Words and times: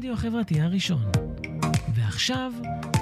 הרדיו 0.00 0.14
החברתי 0.14 0.60
הראשון. 0.60 1.02
ועכשיו, 1.94 2.52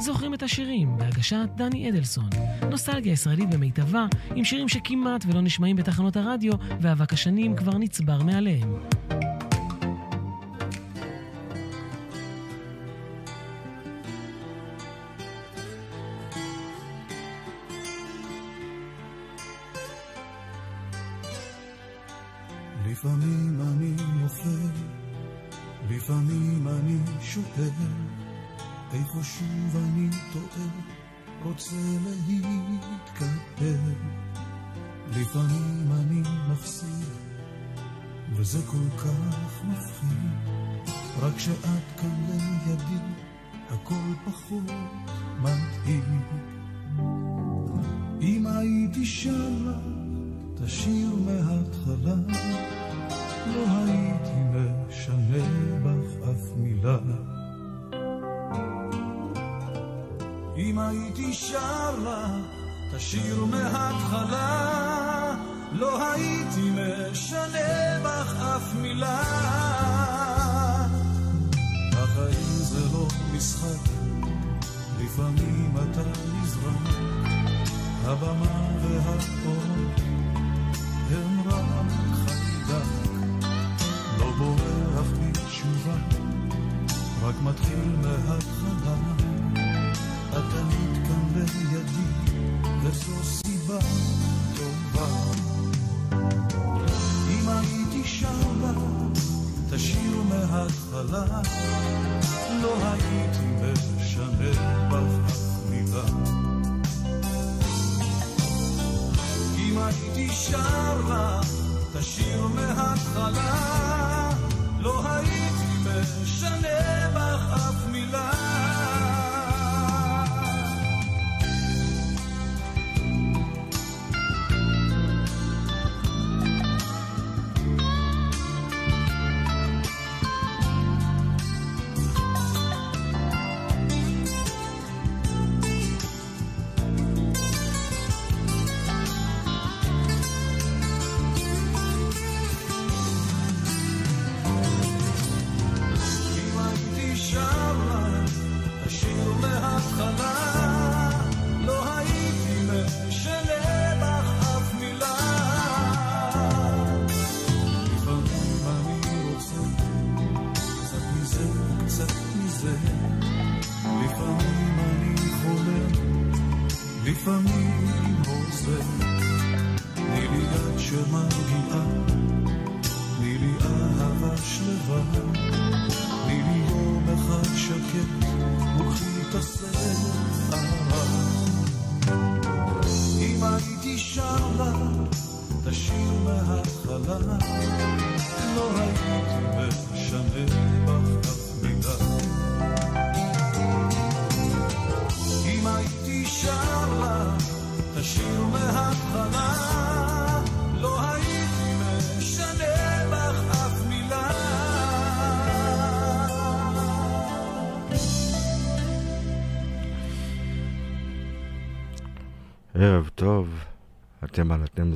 זוכרים 0.01 0.35
את 0.35 0.43
השירים 0.43 0.99
בהגשת 0.99 1.49
דני 1.57 1.91
אדלסון. 1.91 2.29
נוסטלגיה 2.71 3.13
ישראלית 3.13 3.51
במיטבה, 3.51 4.07
עם 4.35 4.45
שירים 4.45 4.69
שכמעט 4.69 5.25
ולא 5.27 5.41
נשמעים 5.41 5.77
בתחנות 5.77 6.17
הרדיו, 6.17 6.53
ואבק 6.81 7.13
השנים 7.13 7.57
כבר 7.57 7.79
נצבר 7.79 8.23
מעליהם. 8.23 8.75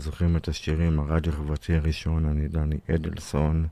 זוכרים 0.02 0.36
את 0.36 0.48
השירים, 0.48 1.00
הרדיו 1.00 1.32
החברתי 1.32 1.74
הראשון, 1.74 2.26
אני 2.26 2.48
דני 2.48 2.78
אדלסון, 2.94 3.66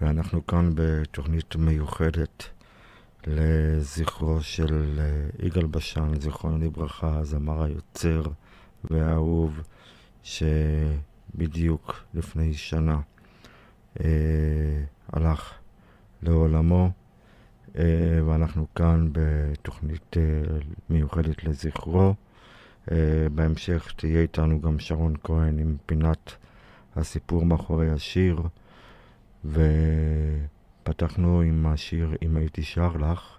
ואנחנו 0.00 0.46
כאן 0.46 0.70
בתוכנית 0.74 1.56
מיוחדת 1.56 2.44
לזכרו 3.26 4.42
של 4.42 5.00
אה, 5.00 5.46
יגאל 5.46 5.66
בשן, 5.66 6.20
זיכרונו 6.20 6.58
לברכה, 6.58 7.18
הזמר 7.18 7.62
היוצר 7.62 8.22
והאהוב, 8.90 9.60
שבדיוק 10.22 11.94
לפני 12.14 12.54
שנה 12.54 13.00
אה, 14.00 14.06
הלך 15.12 15.52
לעולמו. 16.22 16.90
אה, 17.78 18.20
ואנחנו 18.26 18.66
כאן 18.74 19.08
בתוכנית 19.12 20.16
אה, 20.16 20.58
מיוחדת 20.90 21.44
לזכרו. 21.44 22.14
Uh, 22.88 22.90
בהמשך 23.34 23.92
תהיה 23.96 24.20
איתנו 24.20 24.60
גם 24.60 24.78
שרון 24.78 25.14
כהן 25.24 25.58
עם 25.58 25.76
פינת 25.86 26.32
הסיפור 26.96 27.44
מאחורי 27.44 27.90
השיר, 27.90 28.42
ופתחנו 29.44 31.40
עם 31.40 31.66
השיר 31.66 32.16
"אם 32.22 32.36
הייתי 32.36 32.62
שר 32.62 32.96
לך", 32.96 33.38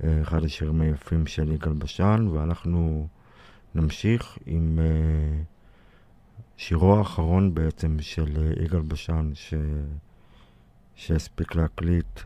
uh, 0.00 0.04
אחד 0.22 0.44
השירים 0.44 0.80
היפים 0.80 1.26
של 1.26 1.52
יגאל 1.52 1.72
בשן, 1.72 2.26
ואנחנו 2.32 3.08
נמשיך 3.74 4.38
עם 4.46 4.78
uh, 4.78 5.44
שירו 6.56 6.96
האחרון 6.96 7.54
בעצם 7.54 7.96
של 8.00 8.52
יגאל 8.64 8.82
בשן, 8.82 9.30
ש... 9.34 9.54
שהספיק 10.94 11.54
להקליט, 11.54 12.20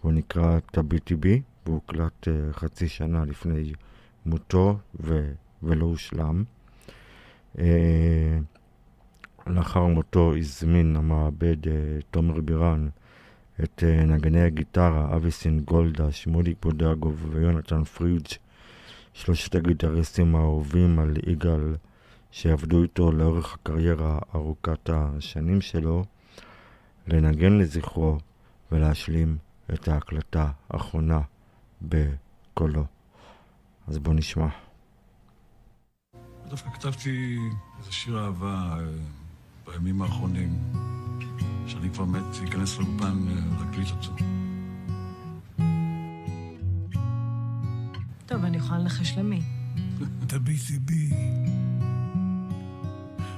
הוא 0.00 0.12
נקרא 0.12 0.58
"תביטי 0.72 1.14
בי", 1.16 1.42
והוא 1.66 1.74
הוקלט 1.74 2.28
חצי 2.52 2.88
שנה 2.88 3.24
לפני 3.24 3.72
מותו 4.26 4.78
ו- 5.00 5.32
ולא 5.62 5.84
הושלם. 5.84 6.44
אה, 7.58 8.38
לאחר 9.46 9.86
מותו 9.86 10.36
הזמין 10.36 10.96
המעבד 10.96 11.68
אה, 11.68 11.72
תומר 12.10 12.40
בירן 12.40 12.88
את 13.64 13.84
אה, 13.86 14.04
נגני 14.04 14.42
הגיטרה 14.42 15.16
אביסין 15.16 15.60
גולדה, 15.60 16.12
שמוליק 16.12 16.56
בודגוב 16.62 17.26
ויונתן 17.30 17.84
פריג', 17.84 18.26
שלושת 19.12 19.54
הגיטריסטים 19.54 20.36
האהובים 20.36 20.98
על 20.98 21.14
יגאל 21.26 21.74
שעבדו 22.30 22.82
איתו 22.82 23.12
לאורך 23.12 23.54
הקריירה 23.54 24.18
ארוכת 24.34 24.90
השנים 24.92 25.60
שלו, 25.60 26.04
לנגן 27.06 27.58
לזכרו 27.58 28.18
ולהשלים 28.72 29.36
את 29.74 29.88
ההקלטה 29.88 30.50
האחרונה 30.70 31.20
בקולו. 31.82 32.84
אז 33.88 33.98
בוא 33.98 34.14
נשמע. 34.14 34.46
דווקא 36.48 36.70
כתבתי 36.70 37.36
איזה 37.78 37.92
שיר 37.92 38.24
אהבה 38.24 38.76
אה, 38.78 38.84
בימים 39.66 40.02
האחרונים, 40.02 40.58
שאני 41.66 41.90
כבר 41.90 42.04
מת 42.04 42.36
להיכנס 42.40 42.78
לאולפן 42.78 43.28
אה, 43.28 43.64
להקליט 43.64 43.88
אותו. 43.90 44.12
טוב, 48.26 48.44
אני 48.44 48.56
יכולה 48.56 48.78
לנחש 48.78 49.18
למי. 49.18 49.42
תביטי 50.28 50.78
בי, 50.78 51.10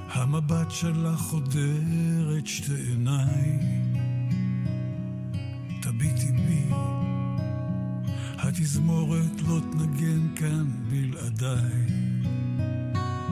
המבט 0.09 0.71
שלך 0.71 1.19
חודר 1.19 2.37
את 2.37 2.47
שתי 2.47 2.75
עיניי. 2.75 3.86
התזמורת 8.59 9.41
לא 9.47 9.59
תנגן 9.71 10.35
כאן 10.35 10.65
בלעדיי. 10.89 11.85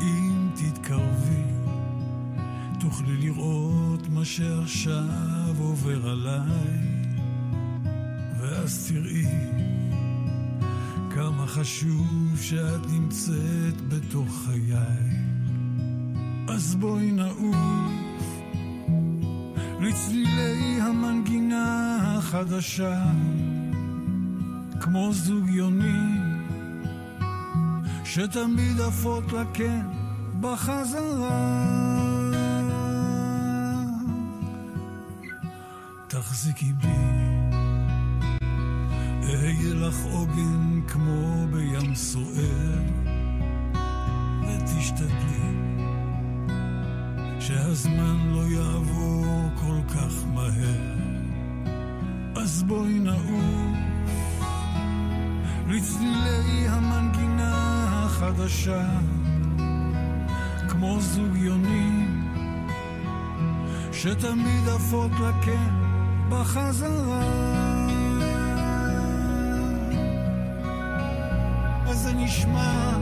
אם 0.01 0.49
תתקרבי, 0.55 1.43
תוכלי 2.79 3.17
לראות 3.17 4.09
מה 4.09 4.25
שעכשיו 4.25 5.55
עובר 5.59 6.09
עליי, 6.09 6.79
ואז 8.39 8.91
תראי 8.91 9.25
כמה 11.09 11.47
חשוב 11.47 12.39
שאת 12.41 12.85
נמצאת 12.87 13.81
בתוך 13.87 14.45
חיי. 14.45 14.75
אז 16.47 16.75
בואי 16.75 17.11
נעוף 17.11 17.55
לצלילי 19.79 20.81
המנגינה 20.81 21.97
החדשה, 22.17 23.03
כמו 24.85 25.13
זוג 25.13 25.49
יוני 25.49 26.19
שתמיד 28.03 28.81
עפות 28.87 29.31
לה 29.31 29.43
כן 29.53 29.85
בחזרה. 30.39 31.65
תחזיקי 36.07 36.73
בי 36.73 36.87
אהיה 39.23 39.73
לך 39.73 39.95
עוגן 40.11 40.81
כמו 40.87 41.47
בים 41.51 41.95
סוער, 41.95 42.81
ותשתדלי 44.41 45.55
שהזמן 47.39 48.17
לא 48.33 48.41
יעבור 48.41 49.25
כל 49.55 49.93
כך 49.95 50.13
מהר. 50.33 50.95
אז 52.35 52.63
בואי 52.63 52.99
נעוף 52.99 53.74
לצלילי 55.67 56.67
המנגינה 56.67 57.85
החדשה, 58.05 58.89
כמו 60.69 60.99
זוג 60.99 61.35
יונים 61.35 62.25
שתמיד 63.91 64.69
עפות 64.75 65.11
לקן 65.11 65.73
בחזרה. 66.29 67.55
זה 72.05 72.13
נשמע 72.13 72.97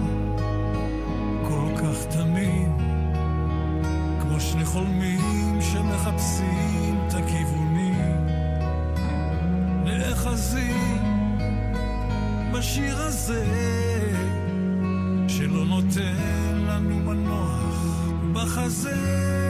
בשיר 12.63 13.01
הזה, 13.01 13.45
שלא 15.27 15.65
נותן 15.65 16.65
לנו 16.68 17.00
מנוח 17.00 17.86
בחזה. 18.33 19.43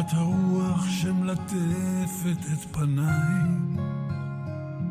את 0.00 0.12
הרוח 0.12 0.88
שמלטפת 0.88 2.38
את 2.52 2.58
פניי, 2.72 3.48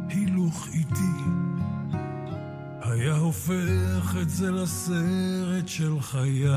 הילוך 0.09 0.67
איתי, 0.73 1.29
היה 2.81 3.15
הופך 3.15 4.15
את 4.21 4.29
זה 4.29 4.51
לסרט 4.51 5.67
של 5.67 6.01
חיי. 6.01 6.47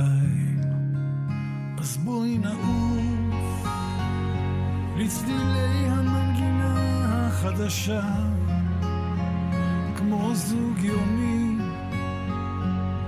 אז 1.78 1.96
בואי 1.96 2.38
נעוף 2.38 3.68
לצלילי 4.96 5.86
המנגינה 5.88 7.26
החדשה, 7.26 8.02
כמו 9.96 10.30
זוג 10.34 10.78
יומי 10.78 11.56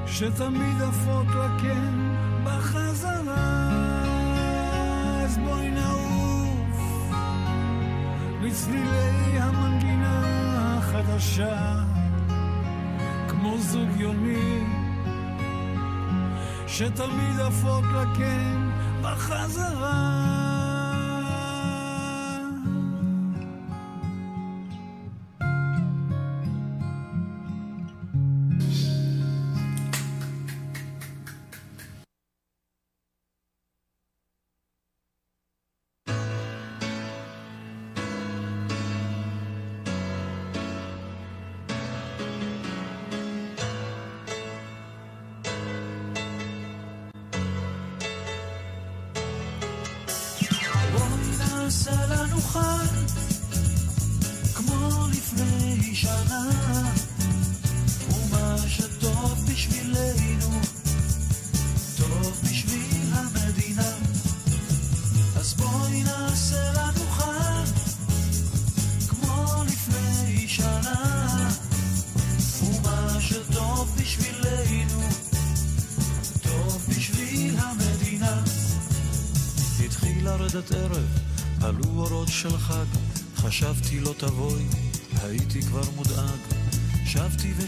שתמיד 0.07 0.83
עפות 0.83 1.27
לקן 1.27 2.15
בחזרה. 2.45 2.82
לצלילי 8.53 9.41
המנגינה 9.41 10.23
החדשה, 10.79 11.75
כמו 13.29 13.59
זוג 13.59 13.89
יומי 13.97 14.65
שתמיד 16.67 17.41
עפות 17.41 17.85
לקן 17.85 18.71
בחזרה. 19.03 20.42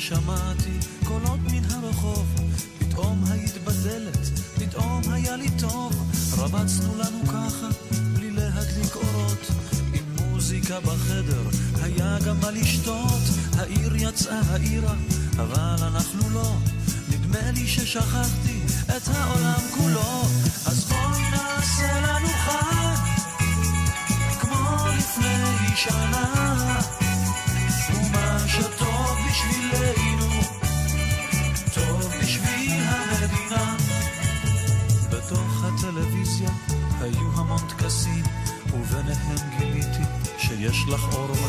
שבתי 0.04 0.14
ושמעתי 0.14 1.04
קולות 1.04 1.40
מן 1.52 1.64
הרחוב, 1.70 2.26
פתאום 2.78 3.24
היית 3.30 3.58
בדלת, 3.64 4.16
פתאום 4.58 5.02
היה 5.12 5.36
לי 5.36 5.48
טוב. 5.58 5.92
רבצנו 6.38 6.98
לנו 6.98 7.26
ככה, 7.26 7.68
בלי 8.12 8.30
להדליק 8.30 8.96
אורות, 8.96 9.46
עם 9.94 10.04
מוזיקה 10.16 10.80
בחדר, 10.80 11.42
היה 11.82 12.18
גם 12.26 12.40
מה 12.40 12.50
לשתות. 12.50 13.22
העיר 13.58 13.96
יצאה 13.96 14.40
העירה, 14.50 14.94
אבל 15.36 15.76
אנחנו 15.86 16.30
לא. 16.30 16.56
נדמה 17.08 17.50
לי 17.50 17.66
ששכחתי 17.66 18.43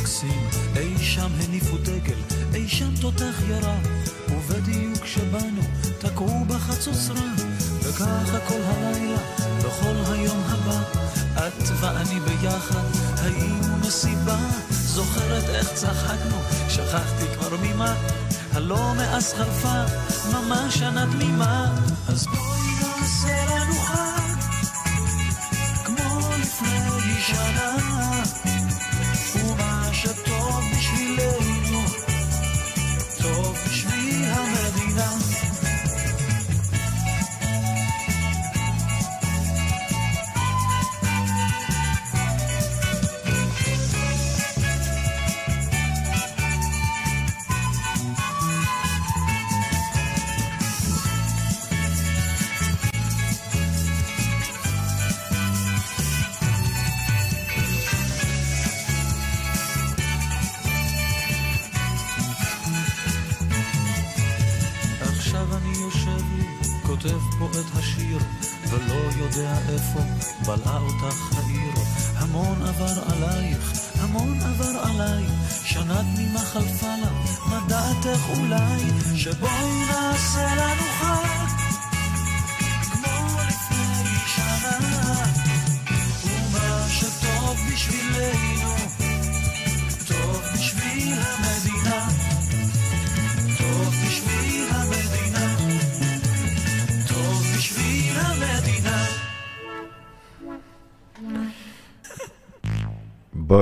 מקסים, 0.06 0.50
אי 0.76 0.98
שם 0.98 1.30
הניפו 1.40 1.78
דגל, 1.78 2.18
אי 2.54 2.68
שם 2.68 2.90
תותח 3.02 3.42
ירה, 3.48 3.78
ובדיוק 4.30 5.06
שבאנו 5.06 5.62
תקעו 6.00 6.46
בחצוצרה, 6.48 7.28
וככה 7.84 8.40
כל 8.48 8.62
הלילה, 8.64 9.18
וכל 9.60 10.14
היום 10.14 10.44
הבא, 10.48 10.82
את 11.48 11.64
ואני 11.80 12.20
ביחד, 12.20 12.84
היינו 13.18 13.78
מסיבה, 13.78 14.38
זוכרת 14.70 15.50
איך 15.50 15.74
צחקנו, 15.74 16.38
שכחתי 16.70 17.26
כבר 17.38 17.58
ממה, 17.64 17.96
הלא 18.54 18.94
מאז 18.98 19.34
חלפה, 19.34 19.84
ממש 20.34 20.78
שנה 20.78 21.06
תמימה, 21.12 21.76
אז 22.08 22.28
בואי 22.28 22.45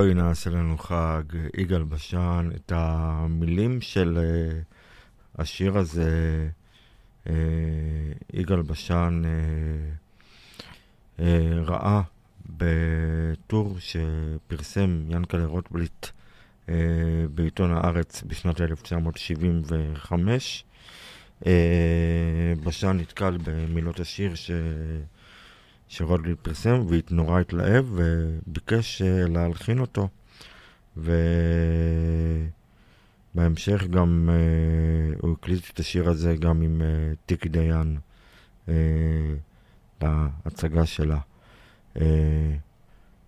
בואי 0.04 0.14
נעשה 0.14 0.50
לנו 0.50 0.78
חג, 0.78 1.24
יגאל 1.58 1.84
בשן, 1.84 2.50
את 2.56 2.72
המילים 2.76 3.82
של 3.82 4.18
uh, 4.18 4.22
השיר 5.42 5.78
הזה, 5.78 6.50
uh, 7.26 7.30
יגאל 8.34 8.62
בשן 8.62 9.22
uh, 11.20 11.22
ראה 11.66 12.02
בטור 12.46 13.78
שפרסם 13.80 15.06
ינקלה 15.10 15.46
רוטבליט 15.46 16.08
בעיתון 17.36 17.72
הארץ 17.72 18.24
בשנת 18.28 18.62
1975. 18.62 20.66
Uh, 21.42 21.46
בשן 22.64 22.98
נתקל 23.00 23.38
במילות 23.44 24.00
השיר 24.00 24.36
ש... 24.36 24.52
שרוטבליט 25.96 26.38
פרסם 26.42 26.86
ונורא 26.90 27.40
התלהב 27.40 27.86
וביקש 27.92 29.02
uh, 29.02 29.06
להלחין 29.32 29.80
אותו. 29.80 30.08
ובהמשך 30.98 31.14
גם 33.90 34.30
uh, 34.30 34.34
הוא 35.22 35.34
הקליט 35.34 35.70
את 35.74 35.80
השיר 35.80 36.10
הזה 36.10 36.36
גם 36.36 36.62
עם 36.62 36.82
uh, 36.82 36.86
טיקי 37.26 37.50
דיין 37.50 37.98
uh, 38.68 38.72
להצגה 40.02 40.86
שלה. 40.86 41.20
Uh, 41.96 42.00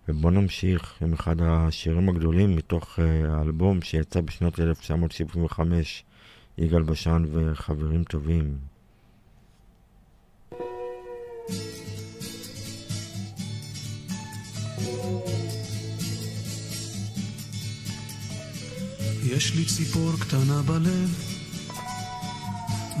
ובואו 0.08 0.32
נמשיך 0.32 1.02
עם 1.02 1.12
אחד 1.12 1.36
השירים 1.40 2.08
הגדולים 2.08 2.56
מתוך 2.56 2.98
uh, 2.98 3.02
האלבום 3.28 3.82
שיצא 3.82 4.20
בשנת 4.20 4.60
1975, 4.60 6.04
יגאל 6.58 6.82
בשן 6.82 7.24
וחברים 7.32 8.04
טובים. 8.04 8.75
יש 19.36 19.54
לי 19.54 19.64
ציפור 19.64 20.12
קטנה 20.20 20.62
בלב, 20.62 21.24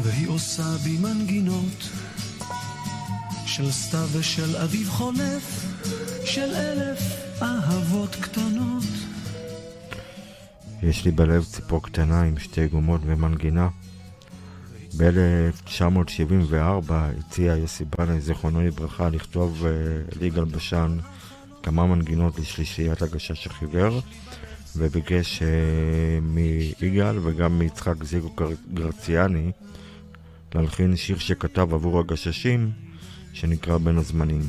והיא 0.02 0.28
עושה 0.28 0.76
בי 0.84 0.98
מנגינות 0.98 1.88
של 3.46 3.70
סתיו 3.70 4.08
ושל 4.12 4.56
אביב 4.56 4.88
חולף, 4.88 5.66
של 6.24 6.54
אלף 6.54 6.98
אהבות 7.42 8.16
קטנות. 8.20 8.84
יש 10.82 11.04
לי 11.04 11.10
בלב 11.10 11.44
ציפור 11.44 11.82
קטנה 11.82 12.22
עם 12.22 12.38
שתי 12.38 12.66
גומות 12.66 13.00
ומנגינה. 13.04 13.68
ב-1974 14.96 16.92
הציע 16.92 17.56
יוסי 17.56 17.84
בנאי, 17.98 18.20
זיכרונו 18.20 18.62
לברכה, 18.62 19.08
לכתוב 19.08 19.64
uh, 19.64 20.18
ליגאל 20.20 20.44
בשן 20.44 20.98
כמה 21.62 21.86
מנגינות 21.86 22.38
לשלישיית 22.38 23.02
הגשש 23.02 23.46
החיוור, 23.46 24.00
וביקש 24.76 25.42
uh, 25.42 25.44
מיגאל 26.80 27.18
וגם 27.22 27.58
מיצחק 27.58 28.04
זיגו 28.04 28.30
גר- 28.36 28.74
גרציאני 28.74 29.52
להלחין 30.54 30.96
שיר 30.96 31.18
שכתב 31.18 31.74
עבור 31.74 32.00
הגששים, 32.00 32.70
שנקרא 33.32 33.78
בין 33.78 33.98
הזמנים. 33.98 34.42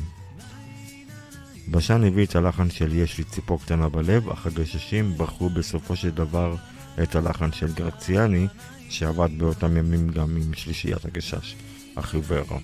בשן 1.70 2.04
הביא 2.04 2.26
את 2.26 2.36
הלחן 2.36 2.70
של 2.70 2.94
יש 2.94 3.18
לי 3.18 3.24
ציפור 3.24 3.60
קטנה 3.60 3.88
בלב, 3.88 4.28
אך 4.28 4.46
הגששים 4.46 5.14
בחרו 5.16 5.50
בסופו 5.50 5.96
של 5.96 6.10
דבר 6.10 6.54
את 7.02 7.14
הלחן 7.16 7.52
של 7.52 7.72
גרציאני, 7.72 8.46
שעבד 8.88 9.28
באותם 9.38 9.76
ימים 9.76 10.08
גם 10.08 10.36
עם 10.36 10.54
שלישיית 10.54 11.04
הגשש, 11.04 11.56
החיוור. 11.96 12.58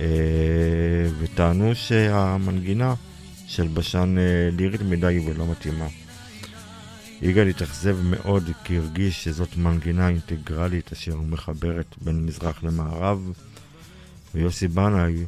אה, 0.00 0.06
וטענו 1.18 1.74
שהמנגינה 1.74 2.94
של 3.46 3.68
בשן 3.68 4.18
אה, 4.18 4.48
לירית 4.56 4.82
מדי 4.82 5.18
ולא 5.26 5.46
מתאימה. 5.46 5.86
יגאל 7.22 7.48
התאכזב 7.48 7.96
מאוד 8.02 8.50
כי 8.64 8.78
הרגיש 8.78 9.24
שזאת 9.24 9.56
מנגינה 9.56 10.08
אינטגרלית 10.08 10.92
אשר 10.92 11.16
מחברת 11.16 11.94
בין 12.02 12.26
מזרח 12.26 12.62
למערב, 12.62 13.32
ויוסי 14.34 14.68
בנאי, 14.68 15.24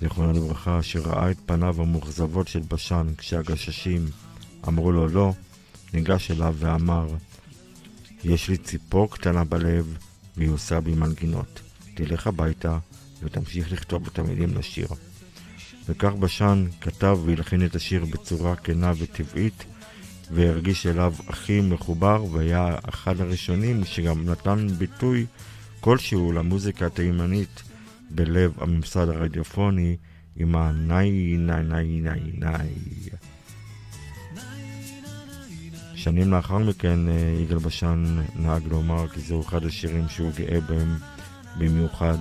זיכרונו 0.00 0.32
לברכה, 0.32 0.82
שראה 0.82 1.30
את 1.30 1.36
פניו 1.46 1.82
המאוכזבות 1.82 2.48
של 2.48 2.60
בשן 2.68 3.06
כשהגששים 3.18 4.06
אמרו 4.68 4.92
לו 4.92 5.08
לא, 5.08 5.32
ניגש 5.94 6.30
אליו 6.30 6.54
ואמר, 6.58 7.06
יש 8.24 8.48
לי 8.48 8.56
ציפור 8.56 9.10
קטנה 9.10 9.44
בלב 9.44 9.96
והיא 10.36 10.50
עושה 10.50 10.80
בי 10.80 10.94
מנגינות. 10.94 11.60
תלך 11.94 12.26
הביתה 12.26 12.78
ותמשיך 13.22 13.72
לכתוב 13.72 14.06
את 14.06 14.18
המילים 14.18 14.56
לשיר. 14.58 14.88
וכך 15.88 16.12
בשן 16.12 16.66
כתב 16.80 17.18
והלחין 17.24 17.64
את 17.64 17.74
השיר 17.74 18.04
בצורה 18.04 18.56
כנה 18.56 18.92
וטבעית, 18.98 19.64
והרגיש 20.30 20.86
אליו 20.86 21.14
הכי 21.28 21.60
מחובר, 21.60 22.24
והיה 22.30 22.74
אחד 22.88 23.20
הראשונים 23.20 23.84
שגם 23.84 24.24
נתן 24.24 24.66
ביטוי 24.78 25.26
כלשהו 25.80 26.32
למוזיקה 26.32 26.86
התימנית 26.86 27.62
בלב 28.10 28.52
הממסד 28.60 29.08
הרדיופוני 29.08 29.96
עם 30.36 30.56
הנאי 30.56 31.36
נאי 31.38 31.62
נאי 31.62 32.00
נאי 32.00 32.32
נאי. 32.34 32.74
שנים 35.94 36.30
לאחר 36.32 36.58
מכן 36.58 37.08
אה, 37.08 37.38
יגאל 37.42 37.58
בשן 37.58 38.18
נהג 38.36 38.62
לומר 38.66 39.08
כי 39.08 39.20
זהו 39.20 39.42
אחד 39.42 39.64
השירים 39.64 40.08
שהוא 40.08 40.30
גאה 40.36 40.60
בהם 40.60 40.96
במיוחד, 41.58 42.18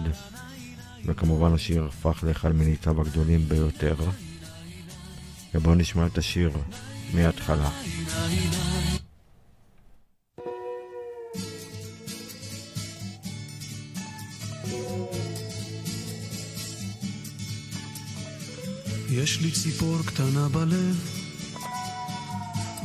וכמובן 1.06 1.54
השיר 1.54 1.86
הפך 1.86 2.24
לאחד 2.28 2.56
מניטיו 2.56 3.02
הגדולים 3.02 3.50
ביותר. 3.50 3.96
ובואו 5.54 5.76
נשמע 5.76 6.06
את 6.06 6.18
השיר 6.18 6.52
מההתחלה. 7.14 7.70
יש 19.10 19.42
לי 19.42 19.52
ציפור 19.52 19.98
קטנה 20.06 20.50
בלב, 20.50 21.10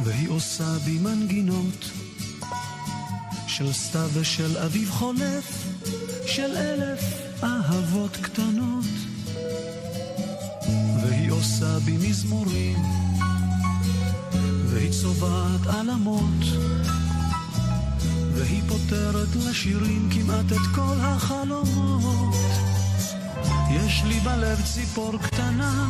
והיא 0.05 0.29
עושה 0.29 0.79
בי 0.85 0.99
מנגינות 0.99 1.91
של 3.47 3.73
סתיו 3.73 4.11
ושל 4.13 4.59
אביב 4.59 4.91
חולף, 4.91 5.67
של 6.27 6.57
אלף 6.57 7.01
אהבות 7.43 8.17
קטנות. 8.17 8.85
והיא 11.03 11.31
עושה 11.31 11.79
בי 11.79 11.97
מזמורים, 11.97 12.79
והיא 14.91 15.03
צובעת 15.03 15.67
עלמות, 15.67 16.45
והיא 18.35 18.63
פותרת 18.69 19.37
לשירים 19.37 20.09
כמעט 20.13 20.53
את 20.53 20.75
כל 20.75 20.97
החלומות. 20.99 22.35
יש 23.71 24.03
לי 24.07 24.21
בלב 24.21 24.61
ציפור 24.65 25.13
קטנה 25.23 25.89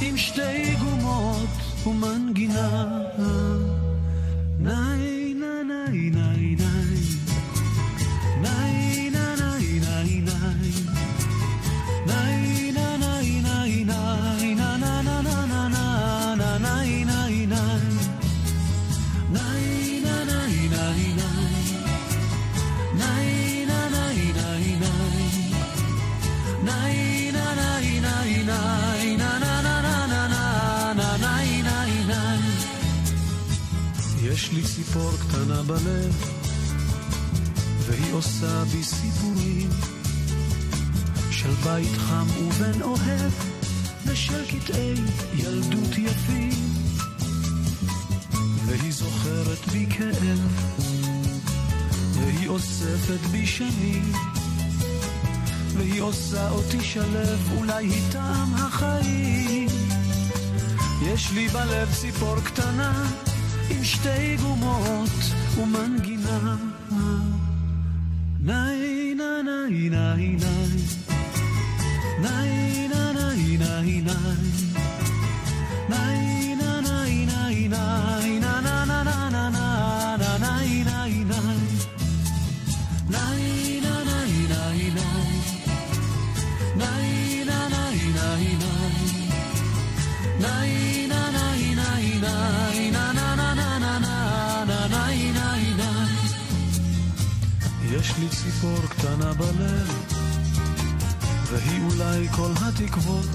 עם 0.00 0.16
שתי 0.16 0.74
גומות 0.80 1.48
ומנגינה. 1.86 2.98
ניי 4.58 4.95
יש 34.46 34.52
לי 34.52 34.62
ציפור 34.62 35.10
קטנה 35.20 35.62
בלב, 35.62 36.14
והיא 37.78 38.12
עושה 38.12 38.64
בי 38.64 38.82
סיפורים 38.82 39.70
של 41.30 41.50
בית 41.64 41.96
חם 41.96 42.26
ובן 42.38 42.82
אוהב, 42.82 43.32
ושל 44.06 44.44
קטעי 44.46 44.94
ילדות 45.34 45.98
יפים. 45.98 46.74
והיא 48.66 48.92
זוכרת 48.92 49.68
בי 49.72 49.86
כאב, 49.90 50.40
והיא 52.12 52.48
אוספת 52.48 53.26
בי 53.30 53.46
שנים, 53.46 54.12
והיא 55.76 56.00
עושה 56.00 56.50
אותי 56.50 56.80
שלב, 56.80 57.50
אולי 57.56 57.86
היא 57.86 58.12
טעם 58.12 58.54
החיים. 58.54 59.68
יש 61.02 61.32
לי 61.32 61.48
בלב 61.48 61.94
ציפור 61.94 62.40
קטנה, 62.44 63.06
עם 63.70 63.84
שתי 63.84 64.36
גומות 64.36 65.10
ומנגינה. 65.58 66.56
ניי 68.40 69.14
ניי 69.14 69.44
ניי 69.44 69.88
ניי. 69.90 70.86
ניי 72.20 72.88
ניי 72.88 73.58
ניי 76.82 77.26
ניי 77.26 77.68
ניי 77.68 78.45
יש 98.16 98.22
לי 98.22 98.28
ציפור 98.28 98.78
קטנה 98.88 99.32
בלב, 99.34 100.14
והיא 101.46 101.82
אולי 101.82 102.28
כל 102.28 102.50
התקוות. 102.62 103.28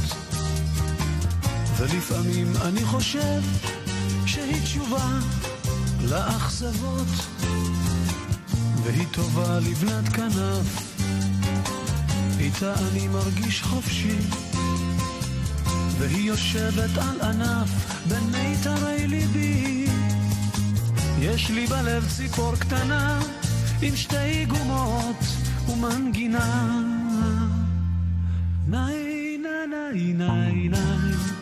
ולפעמים 1.77 2.53
אני 2.61 2.85
חושב 2.85 3.41
שהיא 4.25 4.63
תשובה 4.63 5.19
לאכזבות, 6.01 7.07
והיא 8.83 9.07
טובה 9.11 9.59
לבנת 9.59 10.09
כנף, 10.09 10.95
איתה 12.39 12.73
אני 12.73 13.07
מרגיש 13.07 13.61
חופשי, 13.61 14.17
והיא 15.97 16.27
יושבת 16.27 16.97
על 16.97 17.21
ענף 17.21 17.69
בין 18.07 18.23
מיתרי 18.31 19.07
ליבי. 19.07 19.85
יש 21.19 21.49
לי 21.49 21.67
בלב 21.67 22.07
ציפור 22.17 22.55
קטנה 22.55 23.19
עם 23.83 23.95
שתי 23.95 24.45
גומות 24.45 25.23
ומנגינה. 25.69 26.79
ניי 28.67 29.37
ניי 29.37 30.13
ניי 30.13 30.67
ניי 30.67 31.40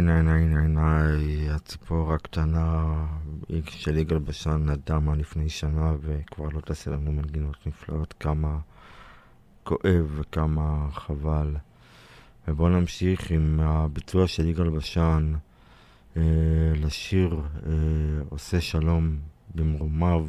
ניי 0.00 0.22
ניי 0.22 0.22
ניי 0.22 0.46
ניי 0.46 0.68
ניי, 0.68 1.50
הציפור 1.50 2.14
הקטנה 2.14 2.94
של 3.64 3.96
יגאל 3.96 4.18
בשן 4.18 4.70
נדמה 4.70 5.14
לפני 5.14 5.48
שנה 5.48 5.92
וכבר 6.00 6.48
לא 6.48 6.60
תעשה 6.60 6.90
לנו 6.90 7.12
מנגינות 7.12 7.56
נפלאות, 7.66 8.14
כמה 8.20 8.58
כואב 9.64 10.10
וכמה 10.14 10.88
חבל. 10.92 11.56
ובואו 12.48 12.68
נמשיך 12.68 13.30
עם 13.30 13.60
הביצוע 13.60 14.26
של 14.26 14.46
יגאל 14.46 14.70
בשן 14.70 15.32
אה, 16.16 16.22
לשיר 16.74 17.40
אה, 17.66 17.72
עושה 18.28 18.60
שלום 18.60 19.16
במרומיו. 19.54 20.26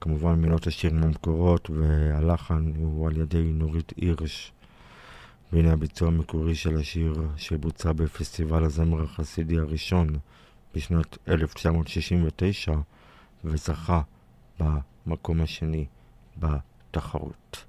כמובן 0.00 0.34
מילות 0.34 0.66
השיר 0.66 0.94
מהמקורות 0.94 1.70
והלחן 1.70 2.72
הוא 2.76 3.08
על 3.08 3.16
ידי 3.16 3.42
נורית 3.42 3.92
הירש. 3.96 4.52
והנה 5.52 5.72
הביצוע 5.72 6.08
המקורי 6.08 6.54
של 6.54 6.76
השיר 6.76 7.14
שבוצע 7.36 7.92
בפסטיבל 7.92 8.64
הזמר 8.64 9.02
החסידי 9.02 9.58
הראשון 9.58 10.18
בשנת 10.74 11.18
1969 11.28 12.72
וזכה 13.44 14.02
במקום 14.60 15.40
השני 15.40 15.86
בתחרות. 16.38 17.65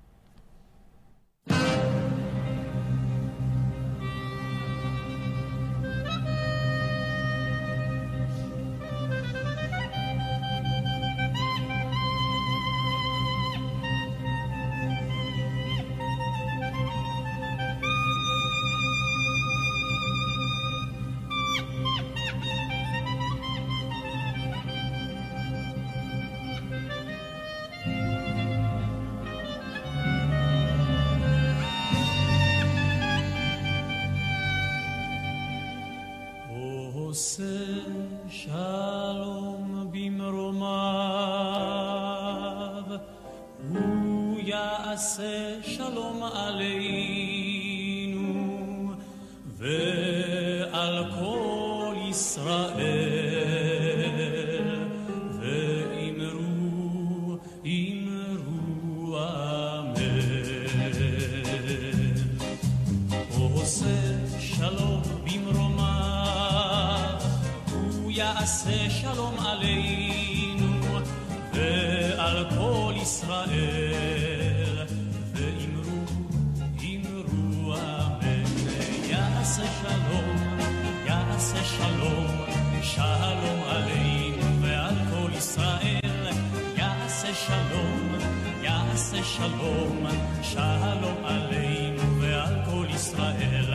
שלום, 87.47 88.17
יעשה 88.61 89.23
שלום, 89.23 90.05
שלום 90.41 91.25
עלינו 91.25 92.21
ועל 92.21 92.55
כל 92.65 92.85
ישראל. 92.89 93.73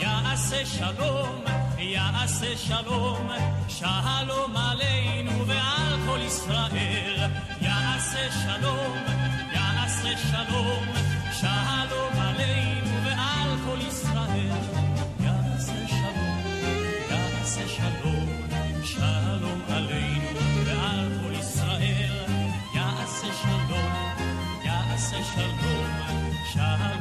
יעשה 0.00 0.66
שלום, 0.66 1.44
יעשה 1.78 2.56
שלום, 2.56 3.28
שלום 3.68 4.56
עלינו 4.56 5.46
ועל 5.46 5.98
כל 6.06 6.18
ישראל. 6.26 7.30
יעשה 7.60 8.30
שלום, 8.44 8.96
יעשה 9.52 10.16
שלום, 10.30 10.84
שלום 11.32 12.12
עלינו 12.20 13.04
ועל 13.04 13.56
כל 13.66 13.78
ישראל. 13.88 14.87
shalom, 25.38 26.44
shalom. 26.44 26.97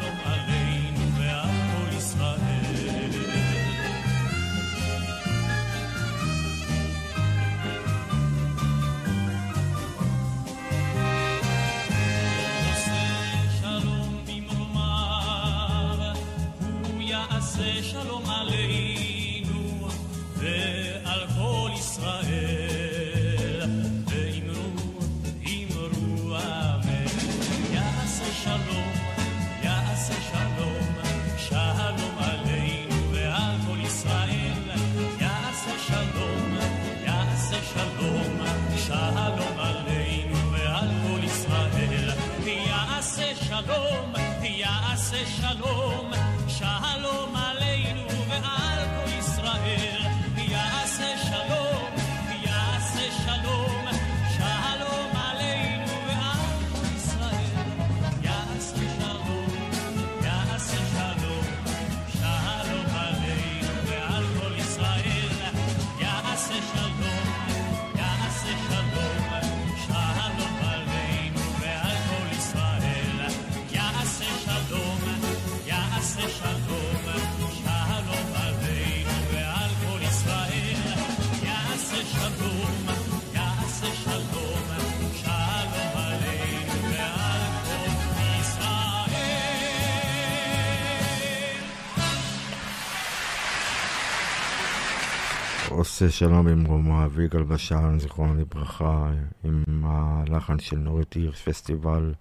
עושה 96.03 96.09
שלום 96.17 96.45
במרומו, 96.45 97.05
אביגל 97.05 97.43
בשן, 97.43 97.99
זיכרונו 97.99 98.35
לברכה, 98.35 99.11
עם 99.43 99.63
הלחן 99.85 100.59
של 100.59 100.77
נורית 100.77 101.13
הירש, 101.13 101.41
פסטיבל 101.41 102.13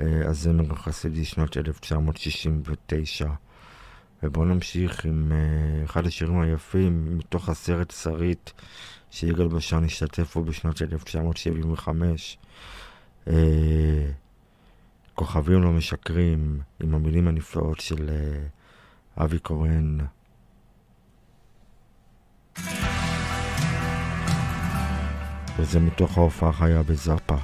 אה, 0.00 0.28
הזמר 0.28 0.72
החסידי 0.72 1.24
שנות 1.24 1.56
1969. 1.56 3.28
ובואו 4.22 4.44
נמשיך 4.44 5.04
עם 5.04 5.32
אה, 5.32 5.84
אחד 5.84 6.06
השירים 6.06 6.40
היפים 6.40 7.18
מתוך 7.18 7.48
הסרט 7.48 7.90
שרית 7.90 8.52
שיגאל 9.10 9.48
בשן 9.48 9.84
השתתף 9.84 10.34
בו 10.34 10.44
בשנת 10.44 10.82
1975. 10.82 12.38
אה, 13.28 13.34
כוכבים 15.14 15.62
לא 15.62 15.70
משקרים, 15.70 16.60
עם 16.80 16.94
המילים 16.94 17.28
הנפלאות 17.28 17.80
של 17.80 18.10
אבי 19.16 19.38
קורן. 19.38 19.98
וזה 25.60 25.80
מתוך 25.80 26.18
ההופעה 26.18 26.52
חיה 26.52 26.82
בזאפה. 26.82 27.36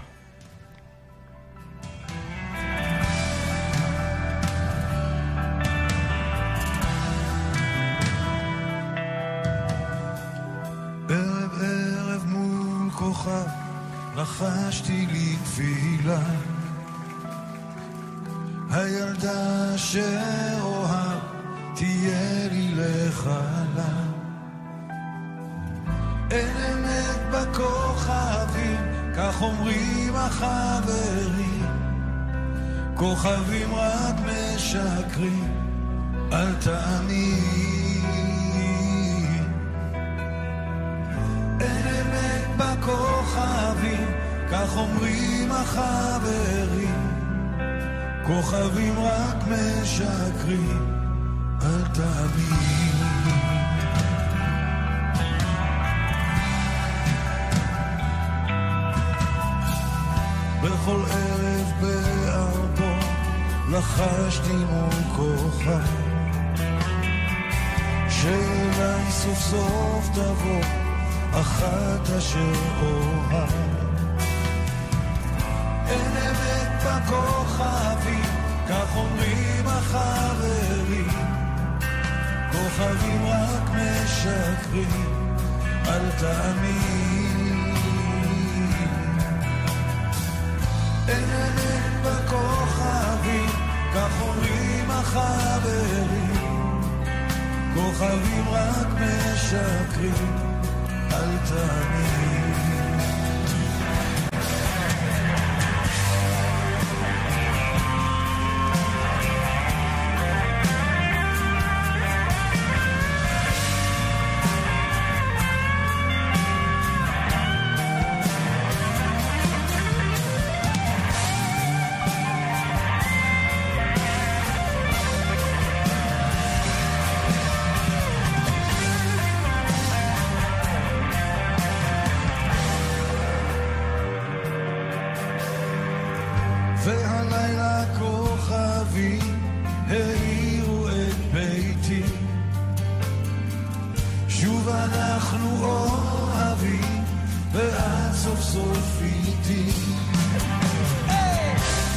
אנחנו 145.26 145.64
אוהבים, 145.64 147.04
ואת 147.52 148.14
סוף 148.14 148.40
סוף 148.40 149.02
איתי. 149.02 149.70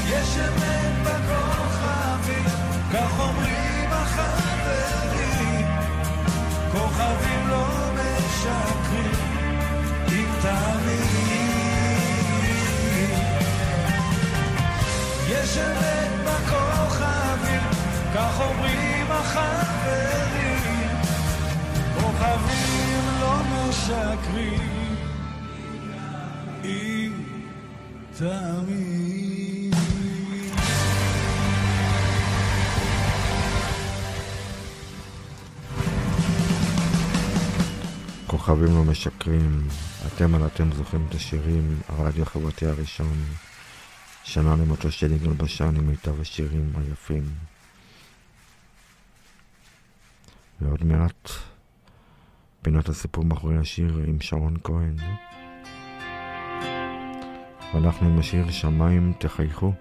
יש 0.10 0.38
אמת 0.38 0.94
בכוכבים, 1.04 2.46
כך 2.94 3.20
אומרים 3.20 3.90
החברים, 3.92 5.68
כוכבים 6.72 7.48
לא 7.48 7.68
משקרים, 7.94 9.12
אם 10.08 10.28
תמיד. 10.42 11.10
יש 15.30 15.58
אמת 15.58 16.12
בכוכבים, 16.26 17.62
כך 18.16 18.40
אומרים 18.40 19.12
החברים, 19.12 20.29
כוכבים 38.28 38.76
לא 38.76 38.84
משקרים, 38.84 39.68
אתם 40.08 40.36
על 40.36 40.48
אתם 40.48 40.72
זוכרים 40.72 41.06
את 41.10 41.16
השירים, 41.16 41.80
הרדיו 41.88 42.24
החברתי 42.24 42.66
הראשון, 42.66 43.24
שנה 44.24 44.56
למותו 44.56 44.92
של 44.92 45.12
יגאל 45.12 45.34
בשן 45.34 45.76
עם 45.76 45.88
מיטב 45.88 46.22
השירים 46.22 46.74
היפים. 46.76 47.24
ועוד 50.62 50.84
מעט 50.84 51.30
פינת 52.62 52.90
הסיפור 52.90 53.26
מאחורי 53.26 53.58
השיר 53.58 54.00
עם 54.08 54.22
שרון 54.22 54.58
כהן. 54.64 54.96
ואנחנו 57.74 58.08
עם 58.08 58.20
השיר 58.20 58.52
שמיים 58.52 59.14
תחייכו. 59.20 59.74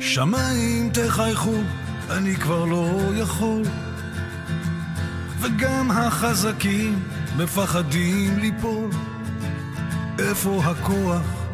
שמיים 0.00 0.90
תחייכו, 0.92 1.54
אני 2.10 2.34
כבר 2.36 2.64
לא 2.64 2.88
יכול. 3.22 3.87
וגם 5.48 5.90
החזקים 5.90 7.02
מפחדים 7.36 8.38
ליפול. 8.38 8.90
איפה 10.18 10.62
הכוח 10.64 11.46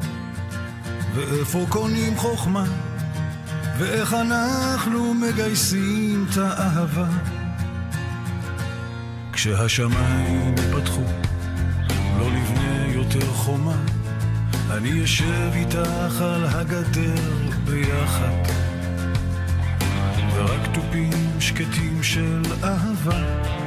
ואיפה 1.14 1.66
קונים 1.68 2.16
חוכמה? 2.16 2.64
ואיך 3.78 4.14
אנחנו 4.14 5.14
מגייסים 5.14 6.26
את 6.30 6.37
האהבה? 6.37 7.07
כשהשמיים 9.33 10.54
ייפתחו, 10.59 11.02
לא 12.18 12.30
נבנה 12.30 12.87
יותר 12.88 13.26
חומה. 13.26 13.76
אני 14.70 15.04
אשב 15.04 15.50
איתך 15.52 16.20
על 16.20 16.46
הגדר 16.46 17.50
ביחד, 17.64 18.42
ורק 20.35 20.61
תופים 20.74 21.40
שקטים 21.40 22.02
של 22.02 22.42
אהבה 22.64 23.63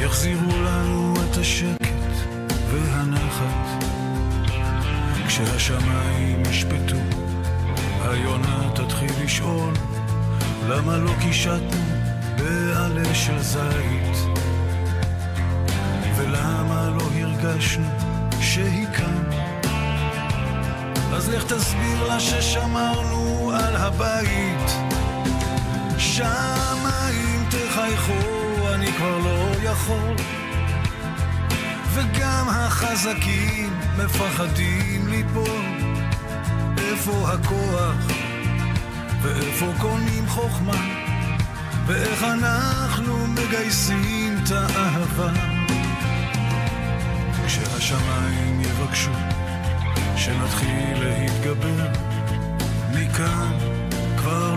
יחזירו 0.00 0.62
לנו 0.64 1.14
את 1.14 1.36
השקט 1.36 2.12
והנחת. 2.70 3.84
כשהשמיים 5.26 6.42
ישפטו, 6.50 6.96
היונה 8.04 8.70
תתחיל 8.74 9.10
לשאול 9.24 9.74
למה 10.68 10.96
לא 10.96 11.10
קישטנו 11.20 11.82
בעלה 12.36 13.14
של 13.14 13.38
זית, 13.42 14.16
ולמה 16.16 16.90
לא 16.98 17.04
הרגשנו 17.20 17.88
שהיא 18.40 18.86
כאן. 18.96 19.30
אז 21.12 21.28
לך 21.28 21.44
תסביר 21.52 22.08
לה 22.08 22.20
ששמרנו 22.20 23.52
על 23.54 23.76
הבית. 23.76 24.70
שמיים 25.98 27.44
תחייכו, 27.50 28.39
אני 28.90 28.98
כבר 28.98 29.18
לא 29.18 29.70
יכול. 29.70 30.14
וגם 31.94 32.48
החזקים 32.48 33.80
מפחדים 33.98 35.08
ליפול. 35.08 35.64
איפה 36.78 37.28
הכוח 37.32 37.96
ואיפה 39.22 39.66
קונים 39.80 40.28
חוכמה? 40.28 40.76
ואיך 41.86 42.22
אנחנו 42.22 43.26
מגייסים 43.26 44.36
את 44.44 44.50
האהבה? 44.50 45.32
כשהשמיים 47.46 48.60
יבקשו 48.60 49.12
שנתחיל 50.16 51.04
להתגבר, 51.04 51.86
מכאן 52.94 53.58
כבר 54.16 54.54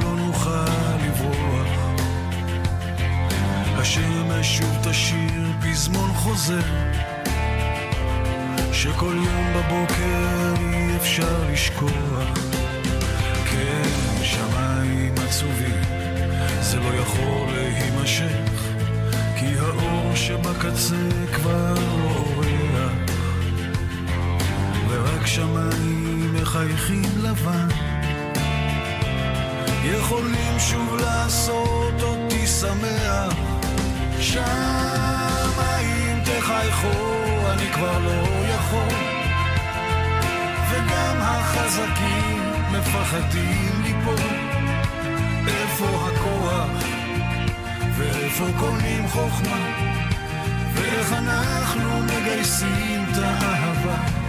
השמש 3.83 4.57
שוב 4.57 4.77
תשיר 4.83 5.51
פזמון 5.61 6.13
חוזר, 6.13 6.61
שכל 8.71 9.15
יום 9.15 9.53
בבוקר 9.55 10.53
אי 10.73 10.95
אפשר 10.97 11.51
לשכוח. 11.51 12.33
כן, 13.51 14.23
שמיים 14.23 15.15
עצובים, 15.27 15.81
זה 16.61 16.79
לא 16.79 16.93
יכול 16.93 17.47
להימשך, 17.55 18.61
כי 19.39 19.45
האור 19.59 20.15
שבקצה 20.15 21.09
כבר 21.33 21.73
לא 21.73 22.15
אורח. 22.15 22.91
ורק 24.89 25.25
שמיים 25.25 26.35
מחייכים 26.41 27.09
לבן 27.23 27.67
יכולים 29.83 30.59
שוב 30.59 30.97
לעשות 31.01 32.01
אותי 32.01 32.47
שמח 32.47 33.52
שמיים 34.23 36.21
תחייכו, 36.23 36.87
אני 37.49 37.71
כבר 37.73 37.99
לא 37.99 38.45
יכול. 38.47 38.93
וגם 40.69 41.17
החזקים 41.21 42.51
מפחדים 42.71 43.81
ליפול. 43.83 44.27
איפה 45.47 45.85
הכוח? 45.85 46.83
ואיפה 47.97 48.45
קונים 48.59 49.07
חוכמה? 49.07 49.57
ואיך 50.73 51.13
אנחנו 51.13 51.99
מגייסים 51.99 53.05
את 53.11 53.17
האהבה 53.17 54.22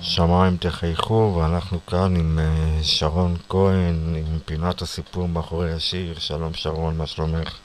בשמיים 0.00 0.56
תחייכו, 0.56 1.38
ואנחנו 1.38 1.86
כאן 1.86 2.16
עם 2.16 2.38
uh, 2.38 2.84
שרון 2.84 3.36
כהן, 3.48 4.14
עם 4.16 4.38
פינת 4.44 4.82
הסיפור 4.82 5.28
מאחורי 5.28 5.72
השיר. 5.72 6.18
שלום 6.18 6.54
שרון, 6.54 6.96
מה 6.96 7.06
שלומך? 7.06 7.58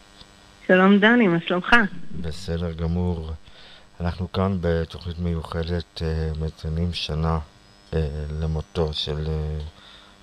שלום 0.68 1.00
דני, 1.00 1.28
מה 1.28 1.38
שלומך? 1.48 1.76
בסדר 2.22 2.72
גמור. 2.72 3.32
אנחנו 4.02 4.32
כאן 4.32 4.58
בתוכנית 4.62 5.20
מיוחדת 5.20 6.02
uh, 6.02 6.40
מציינים 6.40 6.94
שנה 6.94 7.40
uh, 7.92 7.96
למותו 8.42 8.94
של 8.94 9.28